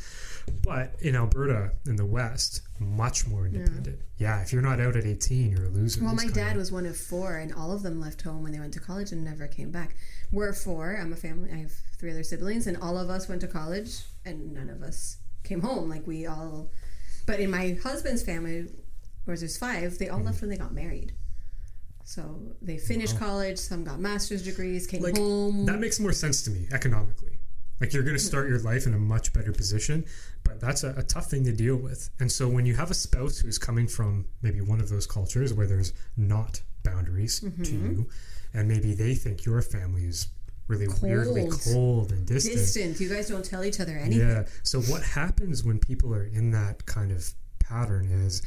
but 0.62 0.94
in 1.00 1.16
alberta 1.16 1.72
in 1.87 1.96
the 1.96 2.06
west 2.06 2.62
much 2.81 3.26
more 3.26 3.46
independent 3.46 3.99
yeah, 4.19 4.43
if 4.43 4.52
you're 4.52 4.62
not 4.62 4.81
out 4.81 4.96
at 4.96 5.05
18 5.06 5.52
you're 5.52 5.66
a 5.66 5.69
loser 5.69 6.02
Well, 6.02 6.14
my 6.14 6.26
dad 6.26 6.56
was 6.56 6.72
one 6.72 6.87
of 6.87 6.96
four, 6.96 7.37
and 7.37 7.55
all 7.55 7.70
of 7.70 7.82
them 7.84 8.00
left 8.00 8.22
home 8.22 8.43
when 8.43 8.50
they 8.50 8.58
went 8.58 8.75
to 8.75 8.81
college 8.81 9.12
and 9.12 9.25
never 9.25 9.46
came 9.46 9.70
back. 9.70 9.94
We're 10.32 10.52
four. 10.52 10.99
I'm 11.00 11.12
a 11.12 11.16
family. 11.16 11.50
I 11.52 11.58
have 11.58 11.72
three 11.99 12.10
other 12.10 12.25
siblings, 12.25 12.66
and 12.66 12.76
all 12.78 12.99
of 12.99 13.10
us 13.10 13.28
went 13.28 13.43
to 13.43 13.46
college, 13.46 14.00
and 14.25 14.52
none 14.52 14.70
of 14.70 14.82
us 14.82 15.19
came 15.44 15.60
home. 15.60 15.88
Like 15.88 16.05
we 16.05 16.26
all. 16.26 16.72
But 17.26 17.38
in 17.38 17.50
my 17.50 17.78
husband's 17.81 18.22
family, 18.25 18.66
where 19.25 19.37
there's 19.37 19.56
five, 19.56 19.98
they 19.98 20.08
all 20.08 20.20
left 20.20 20.41
when 20.41 20.50
they 20.50 20.56
got 20.56 20.74
married. 20.74 21.12
So 22.08 22.41
they 22.62 22.79
finished 22.79 23.19
college. 23.19 23.58
Some 23.58 23.84
got 23.84 24.00
master's 24.00 24.43
degrees, 24.43 24.86
came 24.86 25.03
like 25.03 25.17
home. 25.19 25.67
that 25.67 25.79
makes 25.79 26.00
more 26.00 26.12
sense 26.12 26.43
to 26.44 26.50
me 26.50 26.67
economically 26.72 27.32
like 27.81 27.93
you're 27.93 28.03
going 28.03 28.17
to 28.17 28.22
start 28.22 28.48
your 28.48 28.58
life 28.60 28.86
in 28.86 28.94
a 28.94 28.98
much 28.98 29.32
better 29.32 29.53
position 29.53 30.05
but 30.43 30.58
that's 30.60 30.82
a, 30.84 30.91
a 30.96 31.03
tough 31.05 31.27
thing 31.31 31.44
to 31.44 31.53
deal 31.53 31.77
with 31.77 32.10
and 32.19 32.32
so 32.32 32.48
when 32.48 32.65
you 32.67 32.74
have 32.74 32.91
a 32.91 32.94
spouse 32.94 33.38
who's 33.38 33.58
coming 33.58 33.86
from 33.86 34.24
maybe 34.43 34.60
one 34.60 34.81
of 34.81 34.88
those 34.88 35.06
cultures 35.06 35.53
where 35.55 35.67
there's 35.67 35.93
not 36.17 36.60
boundaries 36.82 37.41
Mm-hmm. 37.41 37.62
to 37.62 37.72
you 37.72 38.08
and 38.55 38.67
maybe 38.67 38.94
they 38.94 39.15
think 39.15 39.44
your 39.44 39.60
family 39.62 40.05
is 40.06 40.29
really 40.67 40.88
weirdly 41.03 41.43
Cold. 41.48 41.60
cold 41.72 42.12
and 42.12 42.27
distant 42.27 42.56
Distant. 42.56 43.00
You 43.00 43.08
guys 43.10 43.29
don't 43.29 43.44
tell 43.44 43.62
each 43.65 43.79
other 43.81 43.93
anything. 43.96 44.27
yeah. 44.29 44.44
So 44.65 44.81
what 44.81 45.03
happens 45.03 45.62
when 45.62 45.79
people 45.79 46.12
are 46.15 46.24
in 46.24 46.50
that 46.53 46.84
kind 46.86 47.12
of 47.12 47.32
pattern 47.60 48.06
is 48.10 48.43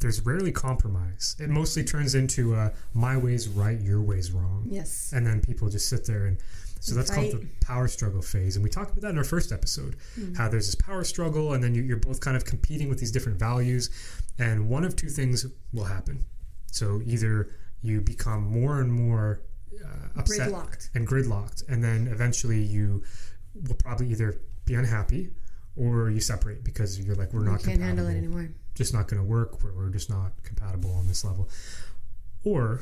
there's 0.00 0.24
rarely 0.24 0.50
compromise. 0.50 1.36
It 1.38 1.50
mostly 1.50 1.84
turns 1.84 2.14
into 2.14 2.54
uh, 2.54 2.70
my 2.94 3.16
way's 3.16 3.48
right, 3.48 3.80
your 3.80 4.00
way's 4.00 4.32
wrong. 4.32 4.66
Yes. 4.68 5.12
And 5.14 5.26
then 5.26 5.40
people 5.40 5.68
just 5.68 5.88
sit 5.88 6.06
there 6.06 6.26
and 6.26 6.38
so 6.82 6.94
that's 6.94 7.10
called 7.10 7.32
the 7.32 7.46
power 7.62 7.88
struggle 7.88 8.22
phase. 8.22 8.56
And 8.56 8.64
we 8.64 8.70
talked 8.70 8.90
about 8.90 9.02
that 9.02 9.10
in 9.10 9.18
our 9.18 9.24
first 9.24 9.52
episode, 9.52 9.96
how 10.34 10.48
there's 10.48 10.64
this 10.64 10.74
power 10.74 11.04
struggle 11.04 11.52
and 11.52 11.62
then 11.62 11.74
you, 11.74 11.82
you're 11.82 11.98
both 11.98 12.20
kind 12.20 12.38
of 12.38 12.46
competing 12.46 12.88
with 12.88 12.98
these 12.98 13.12
different 13.12 13.38
values. 13.38 13.90
And 14.38 14.68
one 14.68 14.84
of 14.84 14.96
two 14.96 15.10
things 15.10 15.44
will 15.74 15.84
happen. 15.84 16.24
So 16.72 17.02
either 17.04 17.50
you 17.82 18.00
become 18.00 18.44
more 18.44 18.80
and 18.80 18.90
more 18.90 19.42
uh, 19.84 20.18
upset 20.18 20.48
Gridlocked. 20.48 20.90
and 20.94 21.06
gridlocked, 21.06 21.68
and 21.68 21.82
then 21.82 22.08
eventually 22.08 22.62
you 22.62 23.02
will 23.68 23.76
probably 23.76 24.08
either 24.08 24.40
be 24.64 24.74
unhappy 24.74 25.30
or 25.76 26.10
you 26.10 26.20
separate 26.20 26.64
because 26.64 26.98
you're 26.98 27.14
like 27.14 27.32
we're 27.32 27.44
not 27.44 27.62
can't 27.62 27.80
handle 27.80 28.06
it 28.06 28.16
anymore. 28.16 28.50
Just 28.74 28.94
not 28.94 29.08
going 29.08 29.22
to 29.22 29.28
work. 29.28 29.62
We're, 29.62 29.74
we're 29.74 29.90
just 29.90 30.10
not 30.10 30.32
compatible 30.42 30.92
on 30.94 31.06
this 31.06 31.24
level. 31.24 31.48
Or 32.44 32.80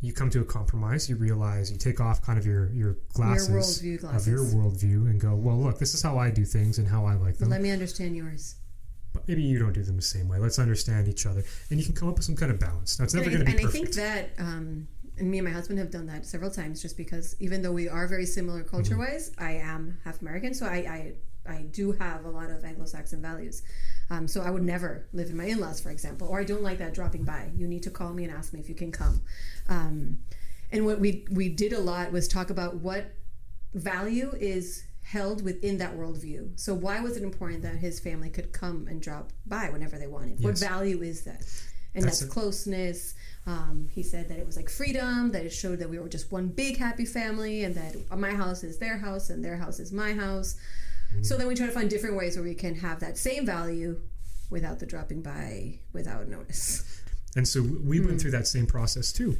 you 0.00 0.12
come 0.12 0.30
to 0.30 0.40
a 0.40 0.44
compromise. 0.44 1.08
You 1.08 1.16
realize 1.16 1.70
you 1.70 1.78
take 1.78 2.00
off 2.00 2.22
kind 2.22 2.38
of 2.38 2.46
your 2.46 2.70
your 2.72 2.96
glasses 3.12 3.82
worldview 3.82 4.16
of 4.16 4.26
your 4.26 4.40
worldview 4.40 5.10
and 5.10 5.20
go, 5.20 5.34
well, 5.34 5.58
look, 5.58 5.78
this 5.78 5.94
is 5.94 6.02
how 6.02 6.18
I 6.18 6.30
do 6.30 6.44
things 6.44 6.78
and 6.78 6.88
how 6.88 7.04
I 7.04 7.14
like 7.14 7.38
them. 7.38 7.50
let 7.50 7.60
me 7.60 7.70
understand 7.70 8.16
yours. 8.16 8.56
But 9.12 9.26
maybe 9.26 9.42
you 9.42 9.58
don't 9.58 9.72
do 9.72 9.82
them 9.82 9.96
the 9.96 10.02
same 10.02 10.28
way. 10.28 10.38
Let's 10.38 10.60
understand 10.60 11.08
each 11.08 11.26
other, 11.26 11.42
and 11.68 11.80
you 11.80 11.84
can 11.84 11.94
come 11.94 12.08
up 12.08 12.14
with 12.14 12.24
some 12.24 12.36
kind 12.36 12.52
of 12.52 12.60
balance. 12.60 12.98
Now 12.98 13.04
it's 13.04 13.14
never 13.14 13.28
and, 13.28 13.38
going 13.38 13.48
I, 13.48 13.50
to 13.50 13.56
be 13.56 13.62
and 13.64 13.68
I 13.68 13.72
think 13.72 13.92
that 13.94 14.30
um, 14.38 14.86
and 15.18 15.30
me 15.30 15.38
and 15.38 15.46
my 15.46 15.52
husband 15.52 15.78
have 15.78 15.90
done 15.90 16.06
that 16.06 16.24
several 16.26 16.50
times 16.50 16.80
just 16.80 16.96
because 16.96 17.36
even 17.40 17.60
though 17.62 17.72
we 17.72 17.88
are 17.88 18.06
very 18.06 18.26
similar 18.26 18.62
culture 18.62 18.96
wise, 18.96 19.32
I 19.38 19.52
am 19.52 19.98
half 20.04 20.22
American, 20.22 20.54
so 20.54 20.66
I, 20.66 20.76
I 20.76 21.12
I 21.50 21.62
do 21.62 21.92
have 21.92 22.24
a 22.24 22.30
lot 22.30 22.50
of 22.50 22.64
Anglo-Saxon 22.64 23.20
values. 23.20 23.62
Um, 24.10 24.26
so 24.26 24.42
I 24.42 24.50
would 24.50 24.62
never 24.62 25.06
live 25.12 25.30
in 25.30 25.36
my 25.36 25.44
in-laws, 25.44 25.80
for 25.80 25.90
example, 25.90 26.28
or 26.28 26.40
I 26.40 26.44
don't 26.44 26.62
like 26.62 26.78
that 26.78 26.94
dropping 26.94 27.24
by. 27.24 27.50
You 27.56 27.68
need 27.68 27.82
to 27.84 27.90
call 27.90 28.12
me 28.12 28.24
and 28.24 28.32
ask 28.32 28.52
me 28.52 28.60
if 28.60 28.68
you 28.68 28.74
can 28.74 28.90
come. 28.90 29.20
Um, 29.68 30.18
and 30.72 30.86
what 30.86 31.00
we 31.00 31.26
we 31.30 31.48
did 31.48 31.72
a 31.72 31.80
lot 31.80 32.12
was 32.12 32.28
talk 32.28 32.50
about 32.50 32.76
what 32.76 33.12
value 33.74 34.32
is 34.38 34.84
held 35.02 35.42
within 35.42 35.78
that 35.78 35.96
worldview. 35.96 36.58
So 36.58 36.74
why 36.74 37.00
was 37.00 37.16
it 37.16 37.22
important 37.22 37.62
that 37.62 37.76
his 37.76 37.98
family 37.98 38.30
could 38.30 38.52
come 38.52 38.86
and 38.88 39.00
drop 39.00 39.32
by 39.46 39.70
whenever 39.70 39.98
they 39.98 40.06
wanted? 40.06 40.42
What 40.42 40.58
value 40.58 41.02
is 41.02 41.24
that? 41.24 41.42
And 41.94 42.04
That's 42.04 42.20
that's, 42.20 42.32
closeness. 42.32 43.14
Um, 43.46 43.88
he 43.90 44.02
said 44.04 44.28
that 44.28 44.38
it 44.38 44.46
was 44.46 44.56
like 44.56 44.68
freedom, 44.68 45.32
that 45.32 45.44
it 45.44 45.50
showed 45.50 45.80
that 45.80 45.90
we 45.90 45.98
were 45.98 46.08
just 46.08 46.30
one 46.30 46.48
big 46.48 46.76
happy 46.76 47.04
family, 47.04 47.64
and 47.64 47.74
that 47.74 47.96
my 48.16 48.30
house 48.30 48.62
is 48.62 48.78
their 48.78 48.98
house 48.98 49.30
and 49.30 49.44
their 49.44 49.56
house 49.56 49.80
is 49.80 49.90
my 49.92 50.12
house. 50.12 50.56
So 51.22 51.36
then 51.36 51.46
we 51.48 51.54
try 51.54 51.66
to 51.66 51.72
find 51.72 51.90
different 51.90 52.16
ways 52.16 52.36
where 52.36 52.44
we 52.44 52.54
can 52.54 52.74
have 52.76 53.00
that 53.00 53.18
same 53.18 53.44
value 53.46 54.00
without 54.50 54.78
the 54.78 54.86
dropping 54.86 55.22
by 55.22 55.80
without 55.92 56.28
notice. 56.28 56.82
And 57.36 57.46
so 57.46 57.62
we 57.62 57.98
Hmm. 57.98 58.06
went 58.06 58.20
through 58.20 58.32
that 58.32 58.46
same 58.48 58.66
process 58.66 59.12
too. 59.12 59.38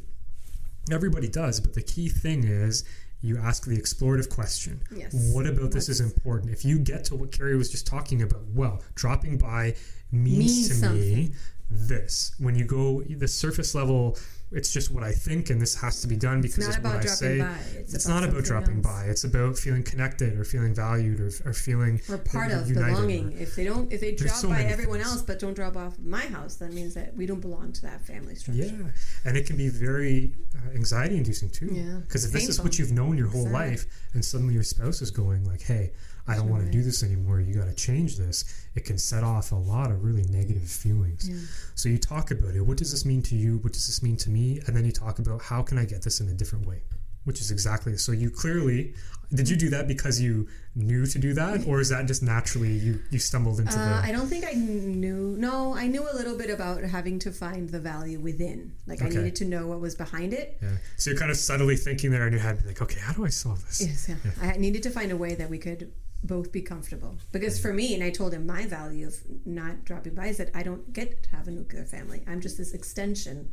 Everybody 0.91 1.27
does, 1.27 1.59
but 1.59 1.73
the 1.73 1.81
key 1.81 2.07
thing 2.09 2.43
is 2.43 2.83
you 3.21 3.37
ask 3.37 3.65
the 3.65 3.77
explorative 3.77 4.29
question. 4.29 4.81
Yes. 4.95 5.13
What 5.33 5.45
about 5.45 5.71
this 5.71 5.89
is 5.89 5.99
important? 5.99 6.51
If 6.51 6.63
you 6.65 6.79
get 6.79 7.03
to 7.05 7.15
what 7.15 7.31
Carrie 7.31 7.55
was 7.57 7.69
just 7.69 7.85
talking 7.85 8.21
about, 8.21 8.45
well, 8.47 8.81
dropping 8.95 9.37
by 9.37 9.75
means, 10.11 10.69
Means 10.69 10.81
to 10.81 10.89
me 10.89 11.31
this. 11.69 12.33
When 12.39 12.55
you 12.55 12.65
go 12.65 13.03
the 13.03 13.27
surface 13.27 13.75
level, 13.75 14.17
it's 14.51 14.71
just 14.73 14.91
what 14.91 15.03
I 15.03 15.11
think, 15.13 15.49
and 15.49 15.61
this 15.61 15.75
has 15.75 16.01
to 16.01 16.07
be 16.07 16.15
done 16.15 16.41
because 16.41 16.59
not 16.59 16.67
it's, 16.69 16.77
about 16.77 16.95
what 16.95 17.03
I 17.05 17.07
say. 17.07 17.39
by. 17.39 17.57
It's 17.77 17.93
It's, 17.93 18.07
not 18.07 18.23
about 18.23 18.43
dropping 18.43 18.77
else. 18.77 18.85
by. 18.85 19.03
It's 19.05 19.23
about 19.23 19.57
feeling 19.57 19.83
connected 19.83 20.37
or 20.37 20.43
feeling 20.43 20.73
valued 20.75 21.19
or, 21.19 21.31
or 21.45 21.53
feeling 21.53 22.01
We're 22.09 22.17
part 22.17 22.51
of 22.51 22.67
united. 22.67 22.93
belonging. 22.93 23.31
If 23.39 23.55
they 23.55 23.63
don't, 23.63 23.91
if 23.91 24.01
they 24.01 24.11
There's 24.11 24.31
drop 24.31 24.41
so 24.41 24.49
by 24.49 24.63
everyone 24.63 24.99
things. 24.99 25.11
else 25.11 25.21
but 25.21 25.39
don't 25.39 25.53
drop 25.53 25.77
off 25.77 25.97
my 25.99 26.25
house, 26.25 26.55
that 26.55 26.73
means 26.73 26.93
that 26.95 27.15
we 27.15 27.25
don't 27.25 27.39
belong 27.39 27.71
to 27.73 27.81
that 27.83 28.05
family 28.05 28.35
structure. 28.35 28.63
Yeah, 28.63 28.89
and 29.25 29.37
it 29.37 29.45
can 29.47 29.55
be 29.57 29.69
very 29.69 30.33
uh, 30.55 30.71
anxiety 30.75 31.17
inducing 31.17 31.49
too. 31.49 31.69
Yeah, 31.71 31.99
because 32.05 32.25
if 32.25 32.31
this 32.31 32.49
is 32.49 32.61
what 32.61 32.77
you've 32.77 32.91
known 32.91 33.17
your 33.17 33.27
whole 33.29 33.43
Sad. 33.45 33.53
life, 33.53 33.85
and 34.13 34.23
suddenly 34.23 34.53
your 34.53 34.63
spouse 34.63 35.01
is 35.01 35.11
going 35.11 35.45
like, 35.45 35.61
"Hey, 35.61 35.91
I 36.27 36.35
don't 36.35 36.49
want 36.49 36.63
to 36.65 36.71
do 36.71 36.81
this 36.83 37.03
anymore. 37.03 37.39
You 37.41 37.55
got 37.55 37.65
to 37.67 37.73
change 37.73 38.17
this." 38.17 38.45
It 38.75 38.85
can 38.85 38.97
set 38.97 39.23
off 39.23 39.51
a 39.51 39.55
lot 39.55 39.91
of 39.91 40.03
really 40.03 40.23
negative 40.23 40.69
feelings. 40.69 41.29
So 41.75 41.89
you 41.89 41.97
talk 41.97 42.31
about 42.31 42.55
it. 42.55 42.61
What 42.61 42.77
does 42.77 42.91
this 42.91 43.05
mean 43.05 43.21
to 43.23 43.35
you? 43.35 43.57
What 43.57 43.73
does 43.73 43.87
this 43.87 44.01
mean 44.01 44.17
to 44.17 44.29
me? 44.29 44.61
And 44.65 44.75
then 44.75 44.85
you 44.85 44.91
talk 44.91 45.19
about 45.19 45.41
how 45.41 45.61
can 45.61 45.77
I 45.77 45.85
get 45.85 46.01
this 46.03 46.21
in 46.21 46.29
a 46.29 46.33
different 46.33 46.65
way, 46.67 46.81
which 47.25 47.41
is 47.41 47.51
exactly 47.51 47.97
so. 47.97 48.11
You 48.11 48.29
clearly 48.29 48.93
did 49.33 49.47
you 49.47 49.55
do 49.55 49.69
that 49.69 49.87
because 49.87 50.19
you 50.19 50.49
knew 50.75 51.05
to 51.05 51.17
do 51.17 51.33
that, 51.33 51.65
or 51.65 51.79
is 51.79 51.87
that 51.89 52.05
just 52.05 52.21
naturally 52.21 52.71
you 52.71 52.99
you 53.11 53.19
stumbled 53.19 53.59
into 53.59 53.73
Uh, 53.77 54.01
the? 54.01 54.07
I 54.07 54.11
don't 54.11 54.27
think 54.27 54.45
I 54.45 54.51
knew. 54.53 55.35
No, 55.37 55.73
I 55.75 55.87
knew 55.87 56.03
a 56.09 56.15
little 56.15 56.37
bit 56.37 56.49
about 56.49 56.83
having 56.83 57.17
to 57.19 57.31
find 57.31 57.69
the 57.69 57.79
value 57.79 58.19
within. 58.19 58.73
Like 58.87 59.01
I 59.01 59.07
needed 59.09 59.35
to 59.37 59.45
know 59.45 59.67
what 59.67 59.79
was 59.79 59.95
behind 59.95 60.33
it. 60.33 60.57
yeah. 60.61 60.77
So 60.97 61.09
you're 61.11 61.19
kind 61.19 61.31
of 61.31 61.37
subtly 61.37 61.77
thinking 61.77 62.11
there 62.11 62.25
in 62.27 62.33
your 62.33 62.41
head, 62.41 62.63
like, 62.65 62.81
okay, 62.81 62.99
how 62.99 63.13
do 63.13 63.25
I 63.25 63.29
solve 63.29 63.65
this? 63.65 63.81
Yes, 63.81 64.09
yeah. 64.09 64.15
I 64.41 64.57
needed 64.57 64.83
to 64.83 64.89
find 64.89 65.11
a 65.11 65.17
way 65.17 65.33
that 65.35 65.49
we 65.49 65.57
could 65.57 65.91
both 66.23 66.51
be 66.51 66.61
comfortable. 66.61 67.15
Because 67.31 67.59
for 67.59 67.73
me, 67.73 67.93
and 67.95 68.03
I 68.03 68.09
told 68.11 68.33
him 68.33 68.45
my 68.45 68.65
value 68.65 69.07
of 69.07 69.15
not 69.45 69.85
dropping 69.85 70.15
by 70.15 70.27
is 70.27 70.37
that 70.37 70.51
I 70.53 70.63
don't 70.63 70.93
get 70.93 71.23
to 71.23 71.29
have 71.35 71.47
a 71.47 71.51
nuclear 71.51 71.85
family. 71.85 72.23
I'm 72.27 72.41
just 72.41 72.57
this 72.57 72.73
extension 72.73 73.51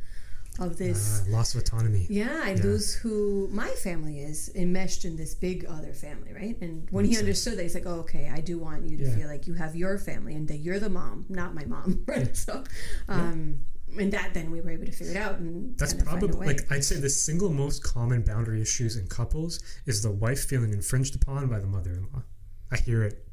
of 0.59 0.77
this. 0.77 1.23
Uh, 1.27 1.31
loss 1.31 1.55
of 1.55 1.61
autonomy. 1.61 2.05
yeah, 2.09 2.41
I 2.43 2.53
lose 2.55 2.93
who 2.93 3.47
my 3.51 3.69
family 3.69 4.19
is 4.19 4.51
enmeshed 4.55 5.05
in 5.05 5.15
this 5.15 5.33
big 5.35 5.65
other 5.65 5.93
family, 5.93 6.33
right? 6.33 6.57
And 6.61 6.87
when 6.91 7.05
he 7.05 7.17
understood 7.17 7.57
that, 7.57 7.63
he's 7.63 7.75
like, 7.75 7.85
"Oh, 7.85 7.99
okay, 8.01 8.29
I 8.33 8.41
do 8.41 8.57
want 8.57 8.85
you 8.89 8.97
to 8.97 9.03
Yeah. 9.05 9.15
feel 9.15 9.27
like 9.27 9.47
you 9.47 9.53
have 9.53 9.75
your 9.75 9.97
family 9.97 10.35
and 10.35 10.47
that 10.47 10.57
you're 10.57 10.79
the 10.79 10.89
mom, 10.89 11.25
not 11.29 11.53
my 11.55 11.65
mom." 11.65 12.03
Right? 12.07 12.35
So, 12.35 12.63
um, 13.07 13.59
and 13.97 14.11
that 14.13 14.33
then 14.33 14.51
we 14.51 14.61
were 14.61 14.69
able 14.71 14.85
to 14.85 14.91
figure 14.91 15.13
it 15.13 15.17
out 15.17 15.39
and 15.39 15.77
That's 15.77 15.93
kind 15.93 16.01
of 16.03 16.07
find 16.09 16.23
a 16.23 16.27
probably 16.27 16.47
like 16.47 16.71
I'd 16.71 16.83
say 16.83 16.97
the 16.97 17.09
single 17.09 17.51
most 17.51 17.81
common 17.83 18.21
boundary 18.23 18.61
issues 18.61 18.97
in 18.97 19.07
couples 19.07 19.59
is 19.85 20.03
the 20.03 20.11
wife 20.11 20.43
feeling 20.45 20.73
infringed 20.73 21.15
upon 21.15 21.47
by 21.47 21.59
the 21.59 21.67
mother-in-law. 21.67 22.23
I 22.71 22.77
hear 22.77 23.03
it. 23.03 23.25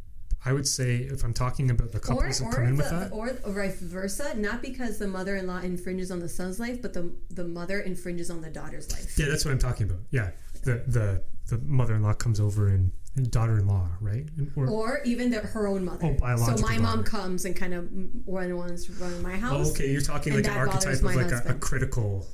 I 0.44 0.52
would 0.52 0.66
say 0.66 0.98
if 0.98 1.24
I'm 1.24 1.34
talking 1.34 1.70
about 1.70 1.90
the 1.90 1.98
or, 1.98 2.02
couples 2.02 2.38
that 2.38 2.46
or, 2.46 2.52
come 2.52 2.64
in 2.66 2.76
with 2.76 2.88
that, 2.88 3.12
or 3.12 3.36
or 3.44 3.52
vice 3.52 3.80
versa, 3.80 4.32
not 4.38 4.62
because 4.62 4.98
the 4.98 5.08
mother-in-law 5.08 5.58
infringes 5.58 6.12
on 6.12 6.20
the 6.20 6.28
son's 6.28 6.60
life, 6.60 6.80
but 6.80 6.92
the 6.92 7.12
the 7.30 7.44
mother 7.44 7.80
infringes 7.80 8.30
on 8.30 8.42
the 8.42 8.50
daughter's 8.50 8.90
life. 8.92 9.18
yeah, 9.18 9.26
that's 9.28 9.44
what 9.44 9.50
I'm 9.50 9.58
talking 9.58 9.90
about. 9.90 10.02
Yeah, 10.10 10.30
the 10.62 10.84
the 10.86 11.24
the 11.48 11.58
mother-in-law 11.58 12.14
comes 12.14 12.40
over 12.40 12.68
and, 12.68 12.92
and 13.14 13.30
daughter-in-law, 13.30 13.88
right? 14.00 14.28
Or, 14.56 14.68
Or 14.68 15.00
even 15.04 15.30
the, 15.30 15.38
her 15.38 15.66
own 15.68 15.84
mother. 15.84 16.06
Oh, 16.06 16.14
biological 16.14 16.58
so 16.58 16.66
my 16.66 16.78
mom 16.78 17.04
comes 17.04 17.44
and 17.44 17.54
kind 17.54 17.72
of 17.72 17.88
one 18.24 18.56
wants 18.56 18.90
running 18.90 19.22
my 19.22 19.34
oh, 19.34 19.38
house. 19.38 19.68
oh, 19.68 19.70
okay, 19.70 19.90
you're 19.90 20.00
talking 20.00 20.34
like 20.34 20.44
an 20.44 20.56
archetype 20.56 20.94
of 20.94 21.02
like 21.02 21.16
a, 21.16 21.42
a 21.46 21.54
husband. 21.54 22.26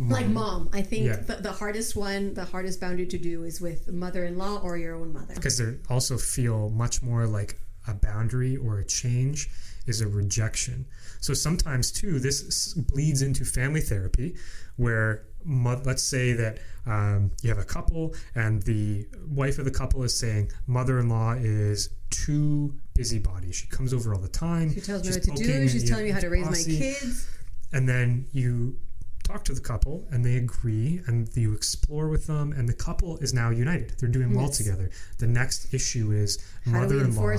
Like 0.00 0.26
mom, 0.26 0.70
I 0.72 0.82
think 0.82 1.06
Yeah. 1.06 1.16
the, 1.16 1.36
the 1.36 1.52
hardest 1.52 1.94
one, 1.94 2.34
the 2.34 2.44
hardest 2.44 2.80
boundary 2.80 3.06
to 3.06 3.18
do 3.18 3.44
is 3.44 3.60
with 3.60 3.90
mother-in-law 3.92 4.60
or 4.62 4.76
your 4.76 4.96
own 4.96 5.12
mother. 5.12 5.34
because 5.34 5.58
they 5.58 5.76
also 5.88 6.18
feel 6.18 6.68
much 6.70 7.00
more 7.02 7.26
like 7.26 7.58
a 7.86 7.94
boundary 7.94 8.56
or 8.56 8.78
a 8.78 8.84
change 8.84 9.48
is 9.86 10.00
a 10.00 10.08
rejection. 10.08 10.86
So 11.20 11.32
sometimes 11.34 11.92
too, 11.92 12.18
this 12.18 12.72
bleeds 12.74 13.22
into 13.22 13.44
family 13.44 13.80
therapy, 13.82 14.34
where 14.76 15.26
let's 15.46 16.02
say 16.02 16.32
that 16.32 16.58
um, 16.86 17.30
you 17.42 17.50
have 17.50 17.58
a 17.58 17.64
couple 17.64 18.14
and 18.34 18.62
the 18.62 19.06
wife 19.28 19.58
of 19.58 19.64
the 19.66 19.70
couple 19.70 20.02
is 20.02 20.18
saying 20.18 20.50
mother-in-law 20.66 21.34
is 21.34 21.90
too 22.10 22.74
busybody. 22.94 23.52
She 23.52 23.66
comes 23.68 23.92
over 23.92 24.14
all 24.14 24.20
the 24.20 24.28
time. 24.28 24.72
She 24.74 24.80
tells 24.80 25.02
me 25.04 25.10
what 25.12 25.22
to 25.22 25.30
do. 25.44 25.68
She's 25.68 25.88
telling 25.88 26.06
me 26.06 26.10
how 26.10 26.20
to 26.20 26.28
raise 26.30 26.46
my 26.50 26.62
kids. 26.64 27.28
and 27.72 27.88
then 27.88 28.26
you 28.32 28.78
talk 29.24 29.42
to 29.44 29.52
the 29.54 29.60
couple 29.60 30.06
and 30.10 30.24
they 30.24 30.36
agree 30.36 31.00
and 31.06 31.28
you 31.34 31.52
explore 31.54 32.08
with 32.08 32.26
them 32.26 32.52
and 32.52 32.68
the 32.68 32.74
couple 32.74 33.16
is 33.18 33.32
now 33.34 33.50
united. 33.50 33.94
They're 33.98 34.08
doing 34.08 34.34
well 34.34 34.46
Yes. 34.46 34.58
together. 34.58 34.90
The 35.18 35.26
next 35.26 35.72
issue 35.74 36.12
is 36.12 36.38
How 36.66 36.70
do 36.86 36.96
we 36.96 37.02
mother-in-law 37.04 37.36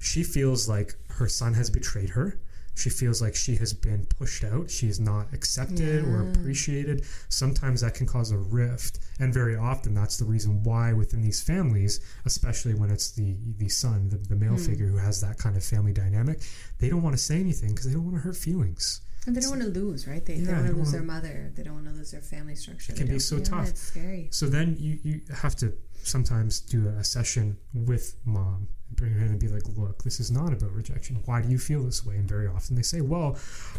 she 0.00 0.22
feels 0.22 0.68
like 0.68 0.94
her 1.10 1.28
son 1.28 1.54
has 1.54 1.70
betrayed 1.70 2.10
her. 2.10 2.38
She 2.76 2.90
feels 2.90 3.20
like 3.20 3.34
she 3.34 3.56
has 3.56 3.72
been 3.72 4.06
pushed 4.06 4.44
out. 4.44 4.70
She 4.70 4.86
is 4.88 5.00
not 5.00 5.26
accepted 5.34 6.04
or 6.04 6.28
appreciated. 6.30 7.04
Sometimes 7.28 7.80
that 7.80 7.94
can 7.94 8.06
cause 8.06 8.30
a 8.30 8.38
rift 8.38 9.00
and 9.18 9.34
very 9.34 9.56
often 9.56 9.94
that's 9.94 10.16
the 10.16 10.24
reason 10.24 10.62
why 10.62 10.92
within 10.92 11.20
these 11.20 11.42
families 11.42 11.98
especially 12.24 12.74
when 12.74 12.90
it's 12.90 13.10
the 13.10 13.36
the 13.58 13.68
son 13.68 14.08
the, 14.08 14.16
the 14.16 14.36
male 14.36 14.52
Hmm. 14.52 14.58
figure 14.68 14.86
who 14.86 14.96
has 14.98 15.20
that 15.20 15.36
kind 15.38 15.56
of 15.56 15.64
family 15.64 15.92
dynamic 15.92 16.40
they 16.78 16.88
don't 16.88 17.02
want 17.02 17.16
to 17.16 17.22
say 17.22 17.40
anything 17.40 17.70
because 17.70 17.86
they 17.86 17.92
don't 17.94 18.04
want 18.04 18.16
to 18.16 18.22
hurt 18.22 18.36
feelings 18.36 19.00
And 19.26 19.36
they 19.36 19.40
don't 19.40 19.50
want 19.50 19.62
to 19.62 19.68
lose, 19.80 20.06
right? 20.06 20.24
They, 20.24 20.34
they 20.34 20.40
Yeah, 20.40 20.46
don't 20.52 20.56
want 20.64 20.68
to 20.70 20.76
lose 20.78 20.92
their 20.92 21.02
mother. 21.02 21.52
They 21.54 21.62
don't 21.62 21.74
want 21.74 21.86
to 21.86 21.92
lose 21.92 22.10
their 22.12 22.20
family 22.22 22.54
structure. 22.54 22.92
It 22.92 22.96
can 22.96 23.08
be 23.08 23.18
so 23.18 23.36
yeah, 23.36 23.44
tough. 23.44 23.68
It's 23.68 23.80
scary. 23.82 24.28
So 24.30 24.46
then 24.46 24.76
you, 24.78 24.98
you 25.02 25.20
have 25.42 25.54
to 25.56 25.72
sometimes 26.02 26.60
do 26.60 26.88
a 26.88 27.04
session 27.04 27.58
with 27.74 28.14
mom 28.24 28.68
and 28.88 28.96
bring 28.96 29.12
her 29.12 29.20
in 29.20 29.32
and 29.32 29.38
be 29.40 29.48
like, 29.48 29.64
look, 29.76 30.02
this 30.02 30.18
is 30.20 30.30
not 30.30 30.52
about 30.52 30.70
rejection. 30.72 31.20
Why 31.26 31.42
do 31.42 31.48
you 31.50 31.58
feel 31.58 31.82
this 31.82 32.06
way? 32.06 32.14
And 32.16 32.26
very 32.26 32.46
often 32.46 32.76
they 32.76 32.82
say, 32.82 33.02
well, 33.02 33.36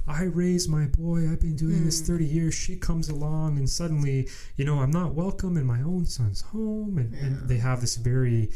I 0.07 0.23
raised 0.23 0.69
my 0.69 0.85
boy. 0.85 1.29
I've 1.31 1.39
been 1.39 1.55
doing 1.55 1.77
Hmm. 1.79 1.85
this 1.85 2.01
30 2.01 2.25
years. 2.25 2.53
She 2.53 2.75
comes 2.75 3.09
along 3.09 3.57
and 3.57 3.67
suddenly, 3.67 4.29
you 4.57 4.65
know, 4.65 4.79
I'm 4.81 4.91
not 4.91 5.15
welcome 5.15 5.57
in 5.57 5.65
my 5.65 5.81
own 5.81 6.05
son's 6.05 6.41
home. 6.41 6.97
And, 6.99 7.13
and 7.15 7.49
they 7.49 7.57
have 7.57 7.81
this 7.81 7.95
very 7.95 8.51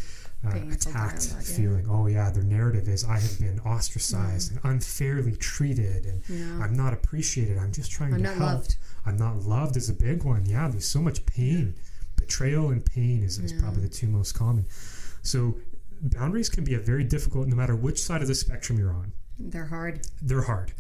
uh, 0.46 0.50
attacked 0.50 0.86
dialogue, 1.30 1.46
yeah. 1.48 1.56
feeling. 1.56 1.86
Oh, 1.90 2.08
yeah, 2.08 2.30
their 2.32 2.44
narrative 2.44 2.88
is 2.90 3.04
I 3.06 3.20
have 3.20 3.40
been 3.40 3.60
ostracized 3.62 4.52
and 4.52 4.60
unfairly 4.64 5.36
treated 5.36 6.06
and 6.06 6.22
Yeah. 6.28 6.64
I'm 6.64 6.74
not 6.74 6.94
appreciated. 6.94 7.58
I'm 7.58 7.72
just 7.72 7.92
trying 7.92 8.14
I'm 8.14 8.20
to 8.24 8.24
not 8.30 8.38
help. 8.38 8.50
loved. 8.50 8.76
I'm 9.06 9.18
not 9.18 9.44
loved 9.44 9.78
is 9.78 9.90
a 9.90 9.94
big 9.94 10.24
one. 10.24 10.46
Yeah, 10.46 10.68
there's 10.68 10.88
so 10.88 11.02
much 11.02 11.26
pain. 11.26 11.76
Betrayal 12.18 12.70
and 12.70 12.86
pain 12.86 13.24
is, 13.24 13.38
is 13.40 13.54
probably 13.54 13.82
the 13.82 13.90
two 13.90 14.08
most 14.08 14.34
common. 14.34 14.66
So 15.22 15.56
boundaries 16.02 16.50
can 16.50 16.64
be 16.64 16.74
a 16.74 16.80
very 16.80 17.04
difficult 17.04 17.48
no 17.48 17.56
matter 17.56 17.76
which 17.76 18.02
side 18.02 18.22
of 18.22 18.28
the 18.28 18.36
spectrum 18.36 18.78
you're 18.78 18.94
on. 18.94 19.14
They're 19.40 19.66
hard. 19.66 20.06
They're 20.22 20.42
hard. 20.44 20.74